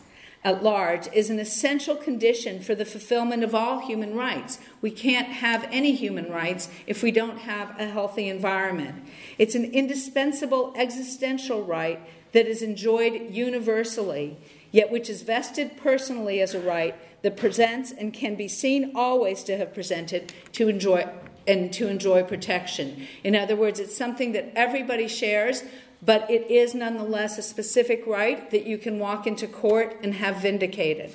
at 0.46 0.62
large 0.62 1.08
is 1.12 1.28
an 1.28 1.40
essential 1.40 1.96
condition 1.96 2.60
for 2.60 2.76
the 2.76 2.84
fulfillment 2.84 3.42
of 3.42 3.52
all 3.52 3.80
human 3.80 4.14
rights. 4.14 4.60
We 4.80 4.92
can't 4.92 5.26
have 5.26 5.68
any 5.72 5.92
human 5.96 6.30
rights 6.30 6.68
if 6.86 7.02
we 7.02 7.10
don't 7.10 7.38
have 7.38 7.74
a 7.80 7.88
healthy 7.88 8.28
environment. 8.28 9.04
It's 9.38 9.56
an 9.56 9.64
indispensable 9.64 10.72
existential 10.76 11.64
right 11.64 12.00
that 12.30 12.46
is 12.46 12.62
enjoyed 12.62 13.34
universally, 13.34 14.36
yet 14.70 14.92
which 14.92 15.10
is 15.10 15.22
vested 15.22 15.76
personally 15.78 16.40
as 16.40 16.54
a 16.54 16.60
right 16.60 16.94
that 17.22 17.36
presents 17.36 17.90
and 17.90 18.14
can 18.14 18.36
be 18.36 18.46
seen 18.46 18.92
always 18.94 19.42
to 19.42 19.56
have 19.56 19.74
presented 19.74 20.32
to 20.52 20.68
enjoy 20.68 21.08
and 21.48 21.72
to 21.72 21.88
enjoy 21.88 22.22
protection. 22.22 23.08
In 23.24 23.34
other 23.34 23.56
words, 23.56 23.80
it's 23.80 23.96
something 23.96 24.30
that 24.32 24.52
everybody 24.54 25.08
shares, 25.08 25.64
but 26.06 26.30
it 26.30 26.48
is 26.48 26.74
nonetheless 26.74 27.36
a 27.36 27.42
specific 27.42 28.06
right 28.06 28.50
that 28.52 28.64
you 28.64 28.78
can 28.78 28.98
walk 29.00 29.26
into 29.26 29.48
court 29.48 29.98
and 30.02 30.14
have 30.14 30.36
vindicated. 30.36 31.12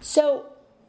So, 0.00 0.46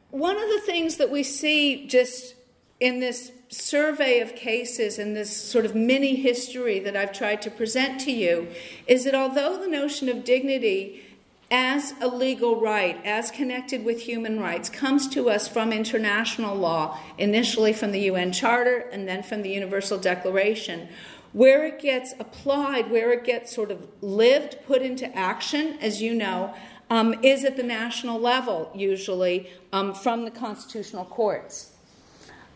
one 0.09 0.37
of 0.37 0.49
the 0.49 0.61
things 0.61 0.97
that 0.97 1.09
we 1.09 1.23
see 1.23 1.85
just 1.87 2.35
in 2.79 2.99
this 2.99 3.31
survey 3.49 4.19
of 4.19 4.35
cases 4.35 4.97
and 4.97 5.15
this 5.15 5.35
sort 5.35 5.65
of 5.65 5.75
mini 5.75 6.15
history 6.15 6.79
that 6.79 6.95
I've 6.95 7.13
tried 7.13 7.41
to 7.43 7.51
present 7.51 7.99
to 8.01 8.11
you 8.11 8.47
is 8.87 9.05
that 9.05 9.15
although 9.15 9.57
the 9.59 9.67
notion 9.67 10.09
of 10.09 10.23
dignity 10.23 11.02
as 11.51 11.93
a 12.01 12.07
legal 12.07 12.59
right, 12.59 12.99
as 13.05 13.29
connected 13.29 13.85
with 13.85 14.01
human 14.01 14.39
rights, 14.39 14.69
comes 14.69 15.07
to 15.09 15.29
us 15.29 15.47
from 15.47 15.71
international 15.71 16.55
law, 16.55 16.97
initially 17.17 17.73
from 17.73 17.91
the 17.91 18.01
UN 18.01 18.31
Charter 18.31 18.89
and 18.91 19.07
then 19.07 19.23
from 19.23 19.41
the 19.43 19.49
Universal 19.49 19.99
Declaration. 19.99 20.87
Where 21.31 21.65
it 21.65 21.79
gets 21.79 22.13
applied, 22.19 22.91
where 22.91 23.11
it 23.11 23.23
gets 23.23 23.53
sort 23.53 23.71
of 23.71 23.87
lived, 24.01 24.57
put 24.65 24.81
into 24.81 25.13
action, 25.15 25.77
as 25.81 26.01
you 26.01 26.13
know, 26.13 26.53
um, 26.89 27.15
is 27.23 27.43
at 27.43 27.57
the 27.57 27.63
national 27.63 28.19
level, 28.19 28.71
usually 28.75 29.49
um, 29.71 29.93
from 29.93 30.25
the 30.25 30.31
constitutional 30.31 31.05
courts. 31.05 31.71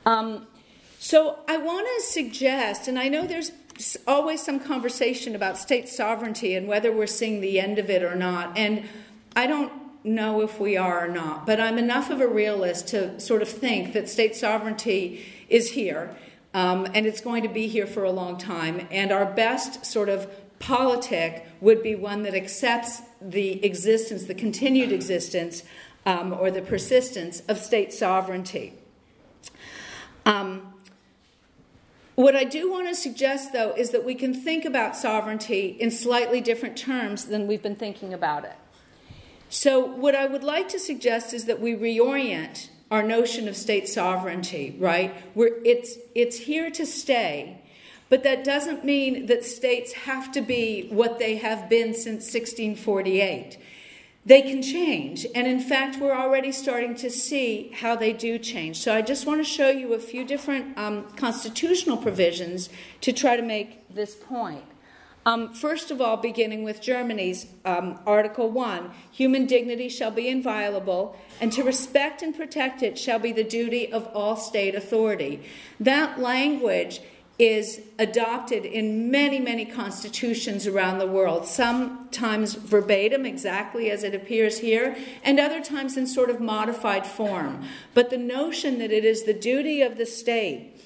Um, 0.05 0.47
so 0.99 1.39
I 1.47 1.57
want 1.57 1.87
to 1.87 2.03
suggest, 2.03 2.87
and 2.87 2.99
I 2.99 3.07
know 3.07 3.25
there's 3.25 3.51
always 4.07 4.41
some 4.41 4.59
conversation 4.59 5.35
about 5.35 5.57
state 5.57 5.87
sovereignty 5.89 6.55
and 6.55 6.67
whether 6.67 6.91
we're 6.91 7.07
seeing 7.07 7.41
the 7.41 7.59
end 7.59 7.79
of 7.79 7.89
it 7.89 8.03
or 8.03 8.15
not. 8.15 8.57
And 8.57 8.85
I 9.35 9.47
don't 9.47 9.71
know 10.03 10.41
if 10.41 10.59
we 10.59 10.77
are 10.77 11.05
or 11.05 11.07
not, 11.07 11.45
but 11.45 11.59
I'm 11.59 11.77
enough 11.77 12.09
of 12.09 12.21
a 12.21 12.27
realist 12.27 12.87
to 12.89 13.19
sort 13.19 13.41
of 13.41 13.49
think 13.49 13.93
that 13.93 14.09
state 14.09 14.35
sovereignty 14.35 15.25
is 15.49 15.71
here. 15.71 16.15
Um, 16.53 16.87
and 16.93 17.05
it's 17.05 17.21
going 17.21 17.43
to 17.43 17.49
be 17.49 17.67
here 17.67 17.85
for 17.85 18.03
a 18.03 18.11
long 18.11 18.37
time. 18.37 18.87
And 18.89 19.11
our 19.11 19.25
best 19.25 19.85
sort 19.85 20.09
of 20.09 20.27
politic 20.59 21.45
would 21.61 21.83
be 21.83 21.93
one 21.93 22.23
that 22.23 22.33
accepts 22.33 23.01
the 23.21 23.63
existence, 23.63 24.23
the 24.23 24.33
continued 24.33 24.91
existence, 24.91 25.63
um, 26.05 26.33
or 26.33 26.49
the 26.49 26.61
persistence 26.61 27.41
of 27.47 27.59
state 27.59 27.93
sovereignty. 27.93 28.73
Um, 30.25 30.73
what 32.17 32.35
I 32.35 32.45
do 32.45 32.71
want 32.71 32.87
to 32.87 32.95
suggest, 32.95 33.53
though, 33.53 33.73
is 33.77 33.91
that 33.91 34.03
we 34.03 34.15
can 34.15 34.33
think 34.33 34.65
about 34.65 34.95
sovereignty 34.95 35.77
in 35.79 35.91
slightly 35.91 36.41
different 36.41 36.75
terms 36.75 37.25
than 37.25 37.45
we've 37.45 37.61
been 37.61 37.75
thinking 37.75 38.11
about 38.11 38.43
it. 38.43 38.55
So, 39.49 39.85
what 39.85 40.15
I 40.15 40.25
would 40.25 40.43
like 40.43 40.67
to 40.69 40.79
suggest 40.79 41.31
is 41.31 41.45
that 41.45 41.61
we 41.61 41.75
reorient 41.75 42.69
our 42.89 43.03
notion 43.03 43.47
of 43.47 43.55
state 43.55 43.87
sovereignty, 43.87 44.75
right? 44.79 45.13
It's, 45.35 45.99
it's 46.15 46.37
here 46.37 46.71
to 46.71 46.87
stay, 46.87 47.61
but 48.09 48.23
that 48.23 48.43
doesn't 48.43 48.83
mean 48.83 49.27
that 49.27 49.45
states 49.45 49.93
have 49.93 50.31
to 50.31 50.41
be 50.41 50.87
what 50.89 51.19
they 51.19 51.35
have 51.35 51.69
been 51.69 51.93
since 51.93 52.33
1648 52.33 53.59
they 54.27 54.41
can 54.41 54.61
change. 54.61 55.25
And 55.33 55.47
in 55.47 55.61
fact, 55.61 56.01
we're 56.01 56.13
already 56.13 56.51
starting 56.51 56.95
to 56.95 57.09
see 57.09 57.71
how 57.73 57.95
they 57.95 58.11
do 58.11 58.37
change. 58.37 58.77
So 58.77 58.93
I 58.93 59.01
just 59.01 59.25
want 59.25 59.39
to 59.39 59.45
show 59.45 59.69
you 59.69 59.93
a 59.93 59.99
few 59.99 60.25
different 60.25 60.77
um, 60.77 61.07
constitutional 61.15 61.95
provisions 61.95 62.69
to 63.01 63.13
try 63.13 63.37
to 63.37 63.41
make 63.41 63.87
this 63.87 64.15
point. 64.15 64.65
Um, 65.25 65.53
first 65.53 65.91
of 65.91 66.01
all, 66.01 66.17
beginning 66.17 66.63
with 66.63 66.81
Germany's 66.81 67.47
um, 67.63 67.99
Article 68.05 68.49
1 68.49 68.91
human 69.11 69.45
dignity 69.45 69.87
shall 69.87 70.11
be 70.11 70.27
inviolable, 70.27 71.17
and 71.39 71.51
to 71.53 71.63
respect 71.63 72.21
and 72.21 72.35
protect 72.35 72.83
it 72.83 72.99
shall 72.99 73.19
be 73.19 73.31
the 73.31 73.43
duty 73.45 73.91
of 73.91 74.07
all 74.13 74.35
state 74.35 74.75
authority. 74.75 75.41
That 75.79 76.19
language 76.19 76.99
is 77.39 77.81
adopted 77.99 78.65
in 78.65 79.11
many, 79.11 79.39
many 79.39 79.63
constitutions 79.63 80.65
around 80.65 80.97
the 80.97 81.05
world, 81.05 81.45
sometimes 81.45 82.55
verbatim, 82.55 83.25
exactly 83.25 83.91
as 83.91 84.03
it 84.03 84.15
appears 84.15 84.59
here, 84.59 84.97
and 85.23 85.39
other 85.39 85.63
times 85.63 85.97
in 85.97 86.07
sort 86.07 86.31
of 86.31 86.39
modified 86.39 87.05
form. 87.05 87.63
But 87.93 88.09
the 88.09 88.17
notion 88.17 88.79
that 88.79 88.91
it 88.91 89.05
is 89.05 89.23
the 89.23 89.33
duty 89.33 89.83
of 89.83 89.97
the 89.97 90.05
state 90.05 90.81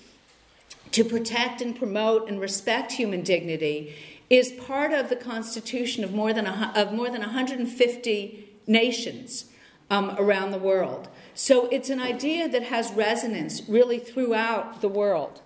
to 0.92 1.06
protect 1.06 1.62
and 1.62 1.74
promote 1.74 2.28
and 2.28 2.42
respect 2.42 2.94
human 2.94 3.22
dignity 3.22 3.96
is 4.30 4.52
part 4.52 4.92
of 4.92 5.10
the 5.10 5.16
constitution 5.16 6.04
of 6.04 6.14
more 6.14 6.34
than, 6.34 6.48
a, 6.48 6.74
of 6.76 6.92
more 6.92 7.10
than 7.10 7.22
150 7.22 8.50
nations 8.68 9.46
um, 9.90 10.16
around 10.18 10.52
the 10.52 10.58
world. 10.58 11.08
So 11.34 11.68
it's 11.68 11.90
an 11.90 12.02
idea 12.02 12.50
that 12.50 12.64
has 12.64 12.92
resonance 12.92 13.62
really 13.70 14.00
throughout 14.00 14.82
the 14.82 14.90
world. 14.90 15.42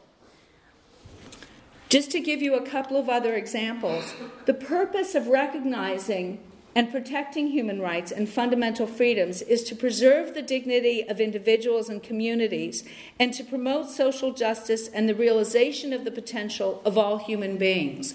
Just 1.96 2.12
to 2.12 2.20
give 2.20 2.42
you 2.42 2.56
a 2.56 2.62
couple 2.62 2.98
of 2.98 3.08
other 3.08 3.36
examples, 3.36 4.14
the 4.48 4.54
purpose 4.54 5.16
of 5.16 5.28
recognizing 5.28 6.40
and 6.76 6.92
protecting 6.92 7.48
human 7.48 7.80
rights 7.80 8.12
and 8.12 8.28
fundamental 8.28 8.86
freedoms 8.86 9.42
is 9.42 9.64
to 9.64 9.78
preserve 9.78 10.34
the 10.34 10.42
dignity 10.42 11.08
of 11.08 11.22
individuals 11.22 11.88
and 11.88 12.04
communities 12.04 12.84
and 13.18 13.34
to 13.34 13.46
promote 13.46 13.90
social 13.90 14.34
justice 14.34 14.90
and 14.90 15.08
the 15.08 15.16
realization 15.16 15.94
of 15.94 16.04
the 16.04 16.12
potential 16.12 16.82
of 16.84 16.98
all 16.98 17.18
human 17.18 17.56
beings. 17.56 18.14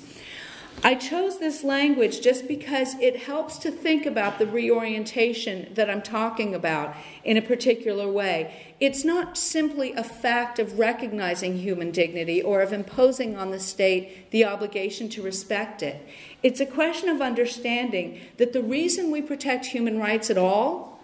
I 0.83 0.95
chose 0.95 1.39
this 1.39 1.63
language 1.63 2.23
just 2.23 2.49
because 2.49 2.95
it 2.95 3.25
helps 3.25 3.59
to 3.59 3.71
think 3.71 4.07
about 4.07 4.39
the 4.39 4.47
reorientation 4.47 5.75
that 5.75 5.91
I'm 5.91 6.01
talking 6.01 6.55
about 6.55 6.97
in 7.23 7.37
a 7.37 7.43
particular 7.43 8.11
way. 8.11 8.75
It's 8.81 9.05
not 9.05 9.37
simply 9.37 9.93
a 9.93 10.03
fact 10.03 10.59
of 10.59 10.79
recognizing 10.79 11.59
human 11.59 11.91
dignity 11.91 12.41
or 12.41 12.63
of 12.63 12.73
imposing 12.73 13.37
on 13.37 13.51
the 13.51 13.61
state 13.61 14.31
the 14.31 14.47
obligation 14.47 15.11
to 15.11 15.23
respect 15.23 15.83
it. 15.83 16.01
It's 16.43 16.61
a 16.61 16.67
question 16.67 17.11
of 17.11 17.21
understanding 17.21 18.19
that 18.39 18.55
the 18.55 18.63
reason 18.63 19.11
we 19.11 19.21
protect 19.21 19.67
human 19.67 19.99
rights 19.99 20.31
at 20.31 20.39
all 20.39 20.99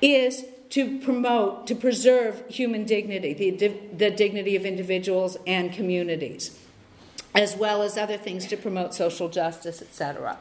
is 0.00 0.44
to 0.70 0.98
promote, 0.98 1.68
to 1.68 1.76
preserve 1.76 2.42
human 2.48 2.84
dignity, 2.84 3.34
the, 3.50 3.68
the 3.96 4.10
dignity 4.10 4.56
of 4.56 4.66
individuals 4.66 5.36
and 5.46 5.72
communities 5.72 6.58
as 7.34 7.56
well 7.56 7.82
as 7.82 7.96
other 7.96 8.16
things 8.16 8.46
to 8.46 8.56
promote 8.56 8.94
social 8.94 9.28
justice, 9.28 9.80
etc. 9.80 10.38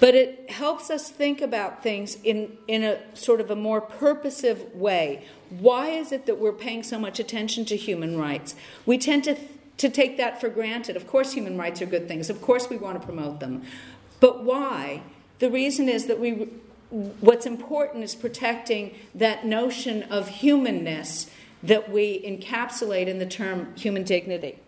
But 0.00 0.14
it 0.14 0.50
helps 0.50 0.90
us 0.90 1.10
think 1.10 1.40
about 1.40 1.82
things 1.82 2.16
in, 2.24 2.56
in 2.66 2.82
a 2.82 2.98
sort 3.14 3.40
of 3.40 3.50
a 3.50 3.56
more 3.56 3.80
purposive 3.80 4.74
way. 4.74 5.24
Why 5.50 5.90
is 5.90 6.10
it 6.10 6.26
that 6.26 6.38
we're 6.38 6.52
paying 6.52 6.82
so 6.82 6.98
much 6.98 7.20
attention 7.20 7.64
to 7.66 7.76
human 7.76 8.18
rights? 8.18 8.56
We 8.84 8.98
tend 8.98 9.24
to, 9.24 9.36
to 9.76 9.88
take 9.88 10.16
that 10.16 10.40
for 10.40 10.48
granted. 10.48 10.96
Of 10.96 11.06
course, 11.06 11.32
human 11.32 11.56
rights 11.56 11.80
are 11.80 11.86
good 11.86 12.08
things, 12.08 12.30
of 12.30 12.42
course, 12.42 12.68
we 12.68 12.76
want 12.76 13.00
to 13.00 13.06
promote 13.06 13.38
them. 13.38 13.62
But 14.18 14.42
why? 14.42 15.02
The 15.38 15.50
reason 15.50 15.88
is 15.88 16.06
that 16.06 16.18
we, 16.18 16.48
what's 16.90 17.46
important 17.46 18.02
is 18.02 18.14
protecting 18.14 18.94
that 19.14 19.46
notion 19.46 20.02
of 20.04 20.28
humanness 20.28 21.30
that 21.62 21.90
we 21.90 22.20
encapsulate 22.22 23.06
in 23.06 23.18
the 23.18 23.26
term 23.26 23.74
human 23.76 24.02
dignity. 24.02 24.58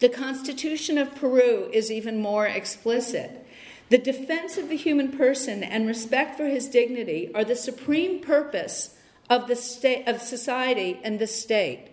The 0.00 0.08
Constitution 0.08 0.96
of 0.96 1.16
Peru 1.16 1.68
is 1.72 1.90
even 1.90 2.20
more 2.20 2.46
explicit. 2.46 3.44
The 3.88 3.98
defense 3.98 4.56
of 4.56 4.68
the 4.68 4.76
human 4.76 5.10
person 5.10 5.64
and 5.64 5.88
respect 5.88 6.36
for 6.36 6.44
his 6.44 6.68
dignity 6.68 7.30
are 7.34 7.44
the 7.44 7.56
supreme 7.56 8.20
purpose 8.20 8.94
of 9.28 9.48
the 9.48 9.56
state 9.56 10.06
of 10.06 10.20
society 10.22 11.00
and 11.02 11.18
the 11.18 11.26
state. 11.26 11.88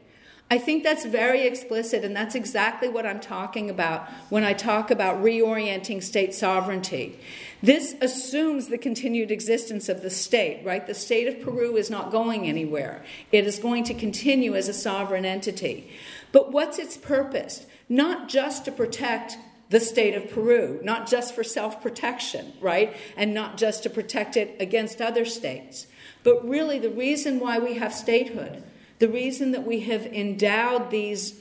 I 0.52 0.60
think 0.60 0.84
that's 0.84 1.06
very 1.06 1.48
explicit, 1.48 2.04
and 2.04 2.16
that's 2.16 2.36
exactly 2.36 2.88
what 2.88 3.08
I'm 3.08 3.20
talking 3.20 3.68
about 3.72 4.08
when 4.30 4.44
I 4.44 4.54
talk 4.54 4.92
about 4.92 5.24
reorienting 5.24 6.04
state 6.04 6.36
sovereignty. 6.36 7.18
This 7.64 7.96
assumes 8.00 8.68
the 8.68 8.78
continued 8.78 9.32
existence 9.32 9.90
of 9.90 10.04
the 10.04 10.12
state, 10.12 10.64
right? 10.64 10.86
The 10.86 10.94
state 10.94 11.28
of 11.28 11.42
Peru 11.42 11.76
is 11.78 11.90
not 11.90 12.12
going 12.12 12.46
anywhere, 12.48 13.04
it 13.32 13.48
is 13.48 13.58
going 13.58 13.86
to 13.86 13.96
continue 13.96 14.56
as 14.56 14.68
a 14.68 14.74
sovereign 14.74 15.26
entity. 15.26 15.90
But 16.32 16.52
what's 16.52 16.78
its 16.78 16.96
purpose? 16.96 17.66
Not 17.90 18.30
just 18.30 18.66
to 18.66 18.72
protect 18.72 19.38
the 19.70 19.80
state 19.80 20.14
of 20.14 20.30
Peru, 20.30 20.80
not 20.84 21.08
just 21.08 21.34
for 21.34 21.44
self 21.44 21.82
protection, 21.82 22.54
right? 22.62 22.96
And 23.18 23.34
not 23.34 23.58
just 23.58 23.84
to 23.84 23.90
protect 23.90 24.38
it 24.38 24.56
against 24.60 25.02
other 25.02 25.26
states, 25.26 25.88
but 26.24 26.48
really 26.48 26.80
the 26.80 26.90
reason 26.90 27.40
why 27.40 27.60
we 27.60 27.76
have 27.76 27.94
statehood, 27.94 28.64
the 29.00 29.10
reason 29.10 29.52
that 29.52 29.66
we 29.66 29.82
have 29.82 30.06
endowed 30.06 30.92
these 30.92 31.40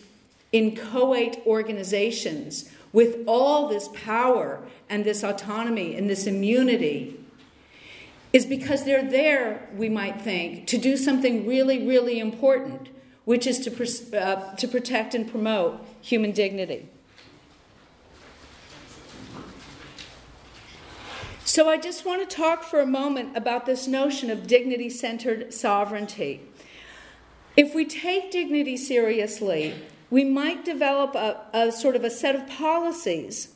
inchoate 0.53 1.43
organizations 1.47 2.71
with 2.93 3.25
all 3.27 3.69
this 3.69 3.89
power 3.93 4.63
and 4.89 5.05
this 5.05 5.25
autonomy 5.25 5.97
and 5.97 6.09
this 6.09 6.27
immunity 6.27 7.19
is 8.33 8.47
because 8.47 8.85
they're 8.85 9.09
there, 9.09 9.69
we 9.77 9.89
might 9.89 10.21
think, 10.21 10.67
to 10.67 10.79
do 10.79 10.97
something 10.97 11.47
really, 11.47 11.87
really 11.87 12.19
important, 12.19 12.89
which 13.25 13.47
is 13.47 13.59
to, 13.61 14.21
uh, 14.21 14.55
to 14.57 14.69
protect 14.69 15.15
and 15.15 15.31
promote 15.31 15.85
human 16.01 16.33
dignity. 16.33 16.89
So, 21.47 21.69
I 21.69 21.77
just 21.77 22.05
want 22.05 22.29
to 22.29 22.37
talk 22.37 22.65
for 22.65 22.81
a 22.81 22.87
moment 22.87 23.37
about 23.37 23.65
this 23.67 23.87
notion 23.87 24.31
of 24.31 24.47
dignity 24.47 24.91
centered 24.91 25.55
sovereignty. 25.55 26.41
If 27.57 27.75
we 27.75 27.85
take 27.85 28.33
dignity 28.33 28.77
seriously, 28.77 29.75
we 30.11 30.25
might 30.25 30.65
develop 30.65 31.15
a, 31.15 31.41
a, 31.53 31.71
sort 31.71 31.97
of 31.97 32.03
a 32.03 32.11
set 32.11 32.35
of 32.35 32.49
policies 32.49 33.55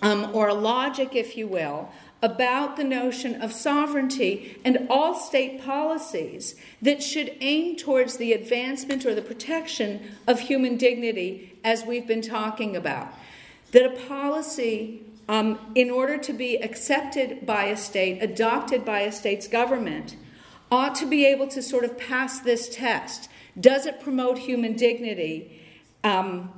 um, 0.00 0.30
or 0.32 0.48
a 0.48 0.54
logic, 0.54 1.16
if 1.16 1.36
you 1.36 1.48
will, 1.48 1.90
about 2.22 2.76
the 2.76 2.84
notion 2.84 3.42
of 3.42 3.52
sovereignty 3.52 4.56
and 4.64 4.86
all 4.88 5.14
state 5.14 5.60
policies 5.60 6.54
that 6.80 7.02
should 7.02 7.36
aim 7.40 7.76
towards 7.76 8.16
the 8.16 8.32
advancement 8.32 9.04
or 9.04 9.14
the 9.14 9.20
protection 9.20 10.00
of 10.28 10.38
human 10.40 10.76
dignity, 10.76 11.58
as 11.64 11.84
we've 11.84 12.06
been 12.06 12.22
talking 12.22 12.76
about. 12.76 13.12
That 13.72 13.84
a 13.84 14.06
policy, 14.06 15.02
um, 15.28 15.58
in 15.74 15.90
order 15.90 16.16
to 16.18 16.32
be 16.32 16.56
accepted 16.56 17.44
by 17.44 17.64
a 17.64 17.76
state, 17.76 18.22
adopted 18.22 18.84
by 18.84 19.00
a 19.00 19.12
state's 19.12 19.48
government, 19.48 20.16
ought 20.70 20.94
to 20.94 21.06
be 21.06 21.26
able 21.26 21.48
to 21.48 21.60
sort 21.60 21.84
of 21.84 21.98
pass 21.98 22.40
this 22.40 22.68
test. 22.68 23.28
Does 23.60 23.84
it 23.84 24.00
promote 24.00 24.38
human 24.38 24.74
dignity? 24.74 25.60
Um, 26.04 26.52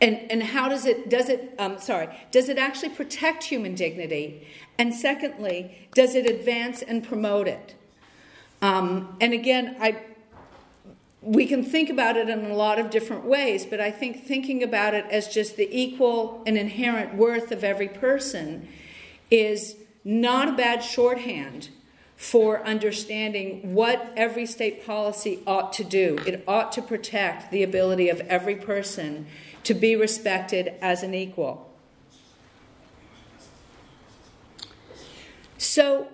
and, 0.00 0.30
and 0.30 0.42
how 0.42 0.68
does 0.68 0.86
it 0.86 1.10
does 1.10 1.28
it 1.28 1.54
um, 1.58 1.78
sorry 1.78 2.08
does 2.30 2.48
it 2.48 2.58
actually 2.58 2.90
protect 2.90 3.44
human 3.44 3.74
dignity? 3.74 4.46
And 4.78 4.94
secondly 4.94 5.88
does 5.94 6.14
it 6.14 6.26
advance 6.26 6.82
and 6.82 7.02
promote 7.02 7.48
it? 7.48 7.74
Um, 8.62 9.16
and 9.20 9.32
again 9.32 9.76
i 9.80 10.00
we 11.20 11.46
can 11.46 11.64
think 11.64 11.90
about 11.90 12.16
it 12.16 12.28
in 12.28 12.44
a 12.44 12.54
lot 12.54 12.78
of 12.78 12.90
different 12.90 13.24
ways 13.24 13.66
but 13.66 13.80
i 13.80 13.90
think 13.90 14.24
thinking 14.24 14.62
about 14.62 14.94
it 14.94 15.04
as 15.10 15.28
just 15.28 15.56
the 15.56 15.68
equal 15.70 16.42
and 16.46 16.56
inherent 16.56 17.14
worth 17.14 17.50
of 17.50 17.64
every 17.64 17.88
person 17.88 18.68
is 19.30 19.76
not 20.04 20.48
a 20.48 20.52
bad 20.52 20.82
shorthand 20.82 21.68
for 22.18 22.64
understanding 22.66 23.74
what 23.74 24.12
every 24.16 24.44
state 24.44 24.84
policy 24.84 25.38
ought 25.46 25.72
to 25.72 25.84
do. 25.84 26.18
It 26.26 26.42
ought 26.48 26.72
to 26.72 26.82
protect 26.82 27.52
the 27.52 27.62
ability 27.62 28.08
of 28.08 28.20
every 28.22 28.56
person 28.56 29.26
to 29.64 29.74
be 29.74 29.96
respected 29.96 30.74
as 30.80 31.02
an 31.02 31.14
equal. 31.14 31.68
So, 35.58 36.08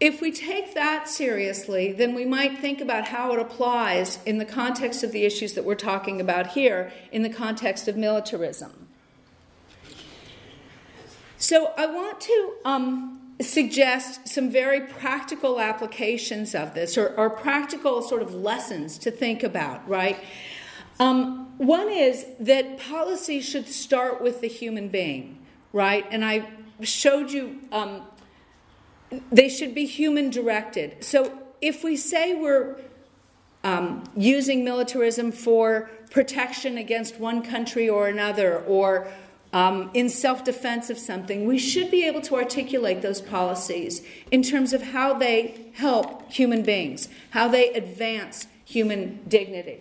if 0.00 0.20
we 0.20 0.32
take 0.32 0.74
that 0.74 1.08
seriously, 1.08 1.92
then 1.92 2.14
we 2.14 2.24
might 2.24 2.58
think 2.58 2.80
about 2.80 3.08
how 3.08 3.32
it 3.32 3.38
applies 3.38 4.18
in 4.24 4.38
the 4.38 4.44
context 4.44 5.04
of 5.04 5.12
the 5.12 5.24
issues 5.24 5.52
that 5.52 5.64
we're 5.64 5.74
talking 5.74 6.20
about 6.20 6.48
here, 6.48 6.90
in 7.12 7.22
the 7.22 7.28
context 7.28 7.86
of 7.86 7.96
militarism. 7.96 8.88
So, 11.36 11.72
I 11.76 11.86
want 11.86 12.20
to 12.22 12.52
um, 12.64 13.20
suggest 13.40 14.28
some 14.28 14.50
very 14.50 14.80
practical 14.80 15.60
applications 15.60 16.54
of 16.54 16.74
this, 16.74 16.98
or, 16.98 17.08
or, 17.16 17.30
practical 17.30 18.02
sort 18.02 18.22
of 18.22 18.34
lessons 18.34 18.98
to 18.98 19.10
think 19.10 19.42
about, 19.42 19.86
right? 19.88 20.18
Um, 21.00 21.56
one 21.56 21.88
is 21.88 22.26
that 22.40 22.78
policy 22.78 23.40
should 23.40 23.66
start 23.66 24.20
with 24.20 24.42
the 24.42 24.48
human 24.48 24.88
being, 24.88 25.38
right? 25.72 26.06
And 26.10 26.24
I 26.24 26.46
showed 26.82 27.30
you 27.30 27.60
um, 27.72 28.02
they 29.32 29.48
should 29.48 29.74
be 29.74 29.86
human 29.86 30.28
directed. 30.28 31.02
So 31.02 31.38
if 31.62 31.82
we 31.82 31.96
say 31.96 32.34
we're 32.34 32.76
um, 33.64 34.04
using 34.14 34.62
militarism 34.62 35.32
for 35.32 35.90
protection 36.10 36.76
against 36.76 37.18
one 37.18 37.42
country 37.42 37.88
or 37.88 38.06
another, 38.08 38.60
or 38.60 39.08
um, 39.54 39.90
in 39.94 40.10
self 40.10 40.44
defense 40.44 40.90
of 40.90 40.98
something, 40.98 41.46
we 41.46 41.58
should 41.58 41.90
be 41.90 42.04
able 42.06 42.20
to 42.22 42.36
articulate 42.36 43.00
those 43.00 43.22
policies 43.22 44.02
in 44.30 44.42
terms 44.42 44.74
of 44.74 44.82
how 44.82 45.14
they 45.14 45.72
help 45.74 46.30
human 46.30 46.62
beings, 46.62 47.08
how 47.30 47.48
they 47.48 47.72
advance 47.72 48.46
human 48.64 49.20
dignity. 49.28 49.80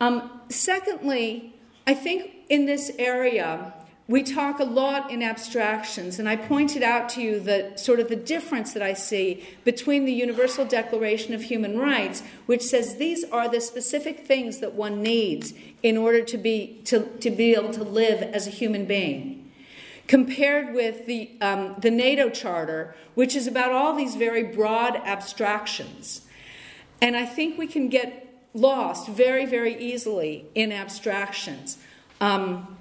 Um, 0.00 0.30
secondly, 0.48 1.54
I 1.86 1.94
think 1.94 2.32
in 2.48 2.66
this 2.66 2.92
area, 2.98 3.72
we 4.08 4.22
talk 4.22 4.60
a 4.60 4.64
lot 4.64 5.10
in 5.10 5.20
abstractions, 5.20 6.20
and 6.20 6.28
I 6.28 6.36
pointed 6.36 6.82
out 6.84 7.08
to 7.10 7.20
you 7.20 7.40
that 7.40 7.80
sort 7.80 7.98
of 7.98 8.08
the 8.08 8.14
difference 8.14 8.72
that 8.72 8.82
I 8.82 8.92
see 8.92 9.42
between 9.64 10.04
the 10.04 10.12
Universal 10.12 10.66
Declaration 10.66 11.34
of 11.34 11.42
Human 11.42 11.76
Rights, 11.76 12.22
which 12.46 12.62
says 12.62 12.96
these 12.96 13.24
are 13.24 13.48
the 13.48 13.60
specific 13.60 14.24
things 14.24 14.60
that 14.60 14.74
one 14.74 15.02
needs 15.02 15.54
in 15.82 15.96
order 15.96 16.22
to 16.22 16.38
be, 16.38 16.80
to, 16.84 17.00
to 17.18 17.30
be 17.30 17.54
able 17.54 17.72
to 17.72 17.82
live 17.82 18.22
as 18.22 18.46
a 18.46 18.50
human 18.50 18.84
being, 18.84 19.50
compared 20.06 20.72
with 20.72 21.06
the, 21.06 21.30
um, 21.40 21.74
the 21.78 21.90
NATO 21.90 22.30
Charter, 22.30 22.94
which 23.16 23.34
is 23.34 23.48
about 23.48 23.72
all 23.72 23.96
these 23.96 24.14
very 24.14 24.44
broad 24.44 24.94
abstractions. 25.04 26.20
And 27.02 27.16
I 27.16 27.26
think 27.26 27.58
we 27.58 27.66
can 27.66 27.88
get 27.88 28.25
lost 28.56 29.08
very, 29.08 29.44
very 29.46 29.78
easily 29.78 30.46
in 30.54 30.72
abstractions. 30.72 31.78
Um, 32.20 32.76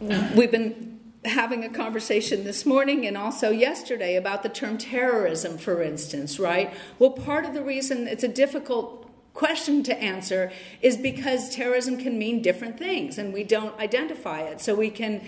we've 0.00 0.50
been 0.50 1.00
having 1.24 1.64
a 1.64 1.70
conversation 1.70 2.44
this 2.44 2.66
morning 2.66 3.06
and 3.06 3.16
also 3.16 3.50
yesterday 3.50 4.16
about 4.16 4.42
the 4.42 4.48
term 4.50 4.76
terrorism, 4.76 5.56
for 5.56 5.82
instance, 5.82 6.38
right? 6.38 6.74
Well, 6.98 7.10
part 7.10 7.46
of 7.46 7.54
the 7.54 7.62
reason 7.62 8.06
it's 8.06 8.24
a 8.24 8.28
difficult 8.28 9.00
question 9.32 9.82
to 9.82 9.96
answer 10.00 10.52
is 10.82 10.96
because 10.96 11.48
terrorism 11.54 11.96
can 11.96 12.18
mean 12.18 12.42
different 12.42 12.78
things 12.78 13.16
and 13.16 13.32
we 13.32 13.42
don't 13.42 13.76
identify 13.80 14.42
it. 14.42 14.60
So 14.60 14.74
we 14.74 14.90
can 14.90 15.22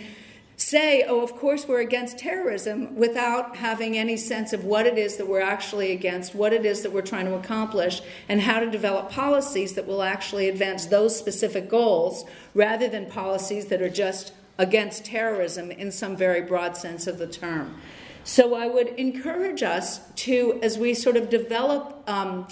say, 0.57 1.05
oh, 1.07 1.23
of 1.23 1.35
course 1.37 1.69
we're 1.69 1.81
against 1.81 2.19
terrorism 2.19 2.97
without 2.97 3.57
having 3.57 3.97
any 3.97 4.17
sense 4.17 4.53
of 4.55 4.65
what 4.65 4.87
it 4.87 4.97
is 4.97 5.17
that 5.19 5.29
we're 5.29 5.41
actually 5.41 5.93
against, 5.93 6.35
what 6.35 6.53
it 6.53 6.65
is 6.65 6.83
that 6.83 6.93
we're 6.93 7.03
trying 7.03 7.27
to 7.27 7.35
accomplish, 7.35 8.01
and 8.29 8.41
how 8.41 8.59
to 8.59 8.71
develop 8.71 9.11
policies 9.11 9.75
that 9.75 9.87
will 9.87 10.03
actually 10.03 10.49
advance 10.49 10.87
those 10.87 11.17
specific 11.17 11.69
goals 11.69 12.25
rather 12.55 12.89
than 12.89 13.07
policies 13.07 13.67
that 13.67 13.83
are 13.83 13.91
just 13.91 14.33
against 14.59 15.05
terrorism 15.05 15.71
in 15.71 15.93
some 15.93 16.17
very 16.17 16.41
broad 16.41 16.77
sense 16.77 17.07
of 17.07 17.19
the 17.19 17.27
term. 17.27 17.77
So 18.25 18.55
I 18.55 18.67
would 18.67 18.89
encourage 18.89 19.63
us 19.63 20.01
to, 20.17 20.59
as 20.63 20.79
we 20.79 20.95
sort 20.95 21.17
of 21.17 21.29
develop 21.29 22.03
um, 22.09 22.49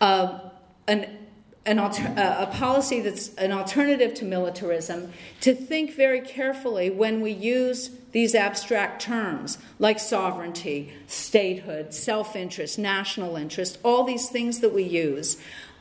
uh, 0.00 0.40
an 0.86 1.19
an 1.66 1.78
alter- 1.78 2.14
a 2.16 2.46
policy 2.46 3.00
that's 3.00 3.34
an 3.34 3.52
alternative 3.52 4.14
to 4.14 4.24
militarism 4.24 5.12
to 5.40 5.54
think 5.54 5.94
very 5.94 6.20
carefully 6.20 6.88
when 6.88 7.20
we 7.20 7.30
use 7.30 7.90
these 8.12 8.34
abstract 8.34 9.02
terms 9.02 9.58
like 9.78 9.98
sovereignty, 9.98 10.92
statehood, 11.06 11.92
self 11.92 12.34
interest, 12.34 12.78
national 12.78 13.36
interest, 13.36 13.78
all 13.84 14.04
these 14.04 14.28
things 14.28 14.60
that 14.60 14.72
we 14.72 14.82
use. 14.82 15.36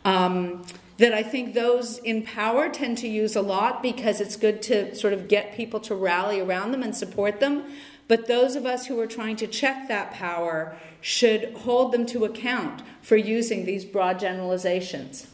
Um, 0.05 0.65
that 0.97 1.13
I 1.13 1.23
think 1.23 1.53
those 1.53 1.97
in 1.99 2.23
power 2.23 2.67
tend 2.67 2.97
to 2.99 3.07
use 3.07 3.37
a 3.37 3.41
lot 3.41 3.81
because 3.81 4.19
it's 4.19 4.35
good 4.35 4.61
to 4.63 4.93
sort 4.93 5.13
of 5.13 5.29
get 5.29 5.55
people 5.55 5.79
to 5.81 5.95
rally 5.95 6.41
around 6.41 6.71
them 6.71 6.83
and 6.83 6.93
support 6.93 7.39
them. 7.39 7.63
But 8.09 8.27
those 8.27 8.57
of 8.57 8.65
us 8.65 8.87
who 8.87 8.99
are 8.99 9.07
trying 9.07 9.37
to 9.37 9.47
check 9.47 9.87
that 9.87 10.11
power 10.11 10.75
should 10.99 11.53
hold 11.59 11.93
them 11.93 12.05
to 12.07 12.25
account 12.25 12.81
for 13.01 13.15
using 13.15 13.65
these 13.65 13.85
broad 13.85 14.19
generalizations. 14.19 15.27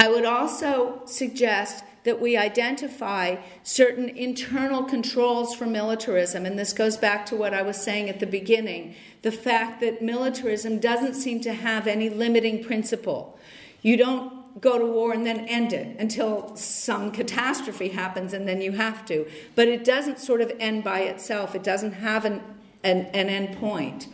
I 0.00 0.08
would 0.08 0.24
also 0.24 1.02
suggest 1.04 1.84
that 2.04 2.22
we 2.22 2.34
identify 2.34 3.36
certain 3.62 4.08
internal 4.08 4.82
controls 4.82 5.54
for 5.54 5.66
militarism, 5.66 6.46
and 6.46 6.58
this 6.58 6.72
goes 6.72 6.96
back 6.96 7.26
to 7.26 7.36
what 7.36 7.52
I 7.52 7.60
was 7.60 7.76
saying 7.76 8.08
at 8.08 8.18
the 8.18 8.26
beginning 8.26 8.94
the 9.20 9.30
fact 9.30 9.82
that 9.82 10.00
militarism 10.00 10.78
doesn't 10.78 11.12
seem 11.12 11.42
to 11.42 11.52
have 11.52 11.86
any 11.86 12.08
limiting 12.08 12.64
principle. 12.64 13.38
You 13.82 13.98
don't 13.98 14.58
go 14.58 14.78
to 14.78 14.86
war 14.86 15.12
and 15.12 15.26
then 15.26 15.40
end 15.40 15.74
it 15.74 16.00
until 16.00 16.56
some 16.56 17.12
catastrophe 17.12 17.88
happens 17.88 18.32
and 18.32 18.48
then 18.48 18.62
you 18.62 18.72
have 18.72 19.04
to. 19.04 19.26
But 19.54 19.68
it 19.68 19.84
doesn't 19.84 20.18
sort 20.18 20.40
of 20.40 20.50
end 20.58 20.82
by 20.82 21.00
itself, 21.00 21.54
it 21.54 21.62
doesn't 21.62 21.92
have 21.92 22.24
an, 22.24 22.40
an, 22.82 23.04
an 23.12 23.28
end 23.28 23.58
point. 23.58 24.08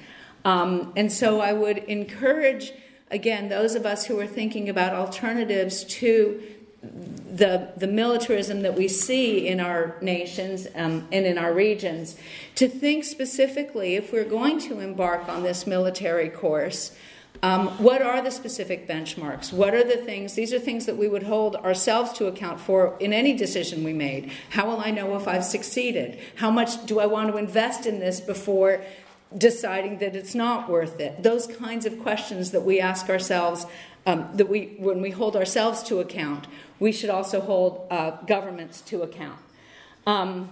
Um, 0.44 0.92
and 0.96 1.12
so 1.12 1.40
I 1.40 1.52
would 1.52 1.78
encourage 1.78 2.72
again, 3.10 3.48
those 3.48 3.74
of 3.74 3.86
us 3.86 4.06
who 4.06 4.18
are 4.20 4.26
thinking 4.26 4.68
about 4.68 4.92
alternatives 4.92 5.84
to 5.84 6.42
the, 6.82 7.70
the 7.76 7.86
militarism 7.86 8.62
that 8.62 8.74
we 8.74 8.88
see 8.88 9.46
in 9.46 9.60
our 9.60 9.96
nations 10.00 10.66
um, 10.74 11.06
and 11.12 11.26
in 11.26 11.38
our 11.38 11.52
regions, 11.52 12.16
to 12.54 12.68
think 12.68 13.04
specifically 13.04 13.96
if 13.96 14.12
we're 14.12 14.24
going 14.24 14.58
to 14.60 14.80
embark 14.80 15.28
on 15.28 15.42
this 15.42 15.66
military 15.66 16.28
course. 16.28 16.96
Um, 17.42 17.68
what 17.82 18.00
are 18.00 18.22
the 18.22 18.30
specific 18.30 18.88
benchmarks? 18.88 19.52
What 19.52 19.74
are 19.74 19.84
the 19.84 19.98
things? 19.98 20.34
These 20.34 20.54
are 20.54 20.58
things 20.58 20.86
that 20.86 20.96
we 20.96 21.06
would 21.06 21.24
hold 21.24 21.54
ourselves 21.56 22.12
to 22.14 22.28
account 22.28 22.60
for 22.60 22.96
in 22.98 23.12
any 23.12 23.36
decision 23.36 23.84
we 23.84 23.92
made. 23.92 24.32
How 24.50 24.66
will 24.66 24.80
I 24.80 24.90
know 24.90 25.16
if 25.16 25.28
I've 25.28 25.44
succeeded? 25.44 26.18
How 26.36 26.50
much 26.50 26.86
do 26.86 26.98
I 26.98 27.04
want 27.04 27.30
to 27.30 27.36
invest 27.36 27.84
in 27.84 28.00
this 28.00 28.20
before 28.20 28.82
deciding 29.36 29.98
that 29.98 30.14
it's 30.14 30.34
not 30.34 30.68
worth 30.68 31.00
it. 31.00 31.22
Those 31.22 31.46
kinds 31.46 31.86
of 31.86 31.98
questions 32.00 32.52
that 32.52 32.62
we 32.62 32.80
ask 32.80 33.08
ourselves, 33.08 33.66
um, 34.06 34.28
that 34.34 34.48
we, 34.48 34.76
when 34.78 35.00
we 35.00 35.10
hold 35.10 35.36
ourselves 35.36 35.82
to 35.84 36.00
account, 36.00 36.46
we 36.78 36.92
should 36.92 37.10
also 37.10 37.40
hold 37.40 37.86
uh, 37.90 38.12
governments 38.26 38.80
to 38.82 39.02
account. 39.02 39.38
Um, 40.06 40.50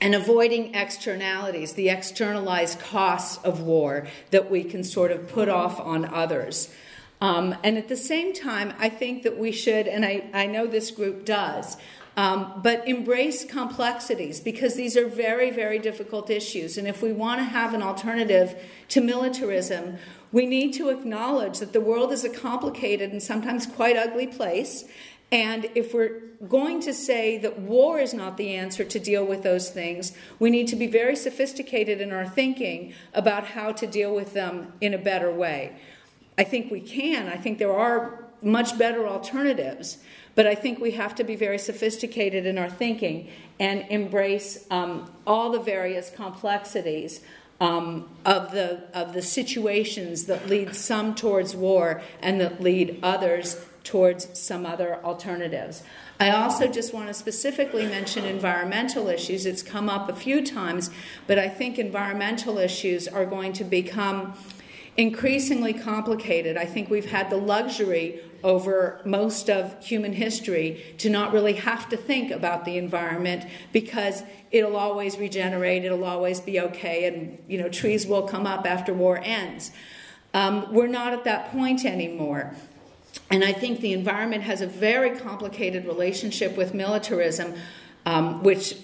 and 0.00 0.14
avoiding 0.14 0.74
externalities, 0.74 1.72
the 1.74 1.88
externalized 1.88 2.80
costs 2.80 3.42
of 3.44 3.60
war 3.60 4.06
that 4.30 4.50
we 4.50 4.64
can 4.64 4.84
sort 4.84 5.10
of 5.10 5.28
put 5.28 5.48
off 5.48 5.80
on 5.80 6.04
others. 6.04 6.72
Um, 7.20 7.54
and 7.62 7.78
at 7.78 7.88
the 7.88 7.96
same 7.96 8.32
time, 8.32 8.74
I 8.78 8.88
think 8.88 9.22
that 9.22 9.38
we 9.38 9.52
should, 9.52 9.86
and 9.86 10.04
I, 10.04 10.24
I 10.32 10.46
know 10.46 10.66
this 10.66 10.90
group 10.90 11.24
does, 11.24 11.76
Um, 12.14 12.60
but 12.62 12.86
embrace 12.86 13.44
complexities 13.44 14.38
because 14.38 14.74
these 14.74 14.98
are 14.98 15.08
very, 15.08 15.50
very 15.50 15.78
difficult 15.78 16.28
issues. 16.28 16.76
And 16.76 16.86
if 16.86 17.00
we 17.00 17.10
want 17.12 17.40
to 17.40 17.44
have 17.44 17.72
an 17.72 17.82
alternative 17.82 18.54
to 18.88 19.00
militarism, 19.00 19.96
we 20.30 20.44
need 20.44 20.72
to 20.74 20.90
acknowledge 20.90 21.58
that 21.60 21.72
the 21.72 21.80
world 21.80 22.12
is 22.12 22.22
a 22.22 22.28
complicated 22.28 23.12
and 23.12 23.22
sometimes 23.22 23.66
quite 23.66 23.96
ugly 23.96 24.26
place. 24.26 24.84
And 25.30 25.70
if 25.74 25.94
we're 25.94 26.20
going 26.46 26.80
to 26.82 26.92
say 26.92 27.38
that 27.38 27.58
war 27.58 27.98
is 27.98 28.12
not 28.12 28.36
the 28.36 28.54
answer 28.54 28.84
to 28.84 28.98
deal 28.98 29.24
with 29.24 29.42
those 29.42 29.70
things, 29.70 30.12
we 30.38 30.50
need 30.50 30.68
to 30.68 30.76
be 30.76 30.86
very 30.86 31.16
sophisticated 31.16 32.02
in 32.02 32.12
our 32.12 32.28
thinking 32.28 32.92
about 33.14 33.46
how 33.46 33.72
to 33.72 33.86
deal 33.86 34.14
with 34.14 34.34
them 34.34 34.74
in 34.82 34.92
a 34.92 34.98
better 34.98 35.32
way. 35.32 35.74
I 36.36 36.44
think 36.44 36.70
we 36.70 36.80
can. 36.80 37.28
I 37.28 37.36
think 37.38 37.58
there 37.58 37.72
are 37.72 38.26
much 38.42 38.76
better 38.76 39.06
alternatives. 39.08 39.98
But 40.34 40.46
I 40.46 40.54
think 40.54 40.80
we 40.80 40.92
have 40.92 41.14
to 41.16 41.24
be 41.24 41.36
very 41.36 41.58
sophisticated 41.58 42.46
in 42.46 42.58
our 42.58 42.70
thinking 42.70 43.28
and 43.60 43.84
embrace 43.90 44.66
um, 44.70 45.10
all 45.26 45.50
the 45.50 45.60
various 45.60 46.10
complexities 46.10 47.20
um, 47.60 48.08
of, 48.24 48.50
the, 48.50 48.82
of 48.92 49.12
the 49.12 49.22
situations 49.22 50.24
that 50.24 50.48
lead 50.48 50.74
some 50.74 51.14
towards 51.14 51.54
war 51.54 52.02
and 52.20 52.40
that 52.40 52.60
lead 52.60 52.98
others 53.02 53.64
towards 53.84 54.38
some 54.38 54.64
other 54.64 54.96
alternatives. 55.04 55.82
I 56.18 56.30
also 56.30 56.66
just 56.68 56.94
want 56.94 57.08
to 57.08 57.14
specifically 57.14 57.84
mention 57.86 58.24
environmental 58.24 59.08
issues. 59.08 59.44
It's 59.44 59.62
come 59.62 59.88
up 59.88 60.08
a 60.08 60.14
few 60.14 60.44
times, 60.44 60.90
but 61.26 61.38
I 61.38 61.48
think 61.48 61.78
environmental 61.78 62.58
issues 62.58 63.08
are 63.08 63.26
going 63.26 63.52
to 63.54 63.64
become 63.64 64.34
increasingly 64.96 65.72
complicated. 65.72 66.56
I 66.56 66.66
think 66.66 66.90
we've 66.90 67.10
had 67.10 67.30
the 67.30 67.36
luxury 67.36 68.20
over 68.44 69.00
most 69.04 69.48
of 69.48 69.82
human 69.84 70.12
history 70.12 70.94
to 70.98 71.08
not 71.08 71.32
really 71.32 71.54
have 71.54 71.88
to 71.88 71.96
think 71.96 72.30
about 72.30 72.64
the 72.64 72.76
environment 72.76 73.44
because 73.72 74.22
it'll 74.50 74.76
always 74.76 75.18
regenerate, 75.18 75.84
it'll 75.84 76.04
always 76.04 76.40
be 76.40 76.60
okay, 76.60 77.06
and 77.06 77.42
you 77.48 77.58
know 77.58 77.68
trees 77.68 78.06
will 78.06 78.22
come 78.22 78.46
up 78.46 78.66
after 78.66 78.92
war 78.92 79.20
ends. 79.22 79.70
Um, 80.34 80.72
we're 80.72 80.86
not 80.86 81.12
at 81.12 81.24
that 81.24 81.52
point 81.52 81.84
anymore. 81.84 82.54
And 83.30 83.44
I 83.44 83.52
think 83.52 83.80
the 83.80 83.92
environment 83.92 84.42
has 84.42 84.60
a 84.60 84.66
very 84.66 85.18
complicated 85.18 85.86
relationship 85.86 86.56
with 86.56 86.74
militarism, 86.74 87.54
um, 88.06 88.42
which 88.42 88.76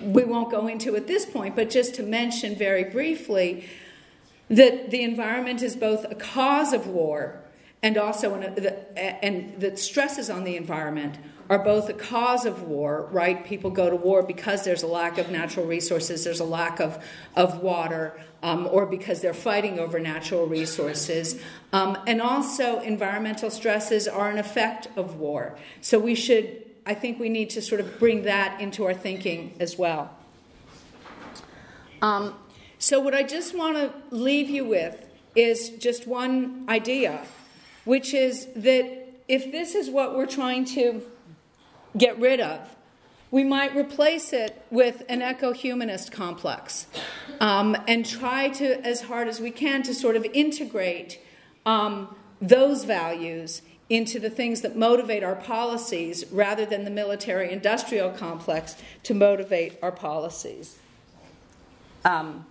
we 0.00 0.24
won't 0.24 0.50
go 0.50 0.66
into 0.66 0.96
at 0.96 1.06
this 1.06 1.26
point, 1.26 1.56
but 1.56 1.70
just 1.70 1.94
to 1.96 2.02
mention 2.02 2.56
very 2.56 2.84
briefly 2.84 3.68
that 4.48 4.90
the 4.90 5.02
environment 5.02 5.62
is 5.62 5.76
both 5.76 6.04
a 6.10 6.14
cause 6.14 6.72
of 6.72 6.86
war 6.86 7.40
and 7.82 7.96
also 7.96 8.34
an, 8.34 8.44
and 8.96 9.58
the 9.60 9.76
stresses 9.76 10.28
on 10.28 10.44
the 10.44 10.56
environment 10.56 11.16
are 11.48 11.58
both 11.58 11.88
a 11.88 11.92
cause 11.92 12.44
of 12.44 12.62
war, 12.62 13.08
right? 13.10 13.44
People 13.44 13.70
go 13.70 13.90
to 13.90 13.96
war 13.96 14.22
because 14.22 14.64
there's 14.64 14.84
a 14.84 14.86
lack 14.86 15.18
of 15.18 15.30
natural 15.30 15.66
resources, 15.66 16.22
there's 16.22 16.38
a 16.38 16.44
lack 16.44 16.78
of, 16.78 17.02
of 17.34 17.60
water, 17.60 18.20
um, 18.42 18.68
or 18.70 18.86
because 18.86 19.20
they're 19.20 19.34
fighting 19.34 19.80
over 19.80 19.98
natural 19.98 20.46
resources. 20.46 21.40
Um, 21.72 21.98
and 22.06 22.22
also, 22.22 22.78
environmental 22.80 23.50
stresses 23.50 24.06
are 24.06 24.30
an 24.30 24.38
effect 24.38 24.88
of 24.96 25.16
war. 25.16 25.58
So 25.80 25.98
we 25.98 26.14
should, 26.14 26.64
I 26.86 26.94
think 26.94 27.18
we 27.18 27.28
need 27.28 27.50
to 27.50 27.62
sort 27.62 27.80
of 27.80 27.98
bring 27.98 28.22
that 28.22 28.60
into 28.60 28.84
our 28.84 28.94
thinking 28.94 29.56
as 29.58 29.76
well. 29.76 30.16
Um, 32.00 32.34
so, 32.78 33.00
what 33.00 33.14
I 33.14 33.24
just 33.24 33.56
want 33.56 33.76
to 33.76 33.92
leave 34.14 34.48
you 34.48 34.64
with 34.64 35.04
is 35.34 35.70
just 35.70 36.06
one 36.06 36.64
idea 36.68 37.22
which 37.84 38.14
is 38.14 38.46
that 38.56 38.84
if 39.28 39.50
this 39.52 39.74
is 39.74 39.88
what 39.88 40.16
we're 40.16 40.26
trying 40.26 40.64
to 40.64 41.02
get 41.96 42.18
rid 42.18 42.40
of, 42.40 42.76
we 43.30 43.44
might 43.44 43.74
replace 43.76 44.32
it 44.32 44.64
with 44.70 45.04
an 45.08 45.22
eco 45.22 45.52
humanist 45.52 46.10
complex 46.10 46.86
um, 47.38 47.76
and 47.86 48.04
try 48.04 48.48
to, 48.48 48.84
as 48.84 49.02
hard 49.02 49.28
as 49.28 49.40
we 49.40 49.50
can, 49.50 49.82
to 49.84 49.94
sort 49.94 50.16
of 50.16 50.24
integrate 50.32 51.20
um, 51.64 52.14
those 52.40 52.84
values 52.84 53.62
into 53.88 54.18
the 54.18 54.30
things 54.30 54.60
that 54.62 54.76
motivate 54.76 55.22
our 55.22 55.34
policies 55.34 56.24
rather 56.30 56.64
than 56.64 56.84
the 56.84 56.90
military 56.90 57.52
industrial 57.52 58.10
complex 58.10 58.76
to 59.02 59.14
motivate 59.14 59.76
our 59.82 59.92
policies. 59.92 60.78
Um, 62.04 62.46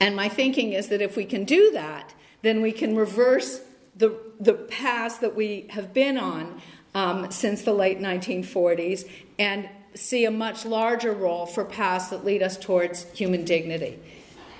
and 0.00 0.14
my 0.14 0.28
thinking 0.28 0.72
is 0.72 0.88
that 0.88 1.00
if 1.00 1.16
we 1.16 1.24
can 1.24 1.44
do 1.44 1.70
that, 1.72 2.14
then 2.42 2.60
we 2.60 2.72
can 2.72 2.94
reverse 2.94 3.62
the, 3.96 4.18
the 4.38 4.54
paths 4.54 5.18
that 5.18 5.34
we 5.34 5.66
have 5.70 5.92
been 5.92 6.18
on 6.18 6.60
um, 6.94 7.30
since 7.30 7.62
the 7.62 7.72
late 7.72 7.98
1940s 7.98 9.08
and 9.38 9.68
see 9.94 10.24
a 10.24 10.30
much 10.30 10.64
larger 10.64 11.12
role 11.12 11.46
for 11.46 11.64
paths 11.64 12.08
that 12.08 12.24
lead 12.24 12.42
us 12.42 12.56
towards 12.56 13.10
human 13.12 13.44
dignity. 13.44 13.98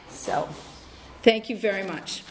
So, 0.08 0.48
thank 1.22 1.50
you 1.50 1.56
very 1.56 1.82
much. 1.82 2.22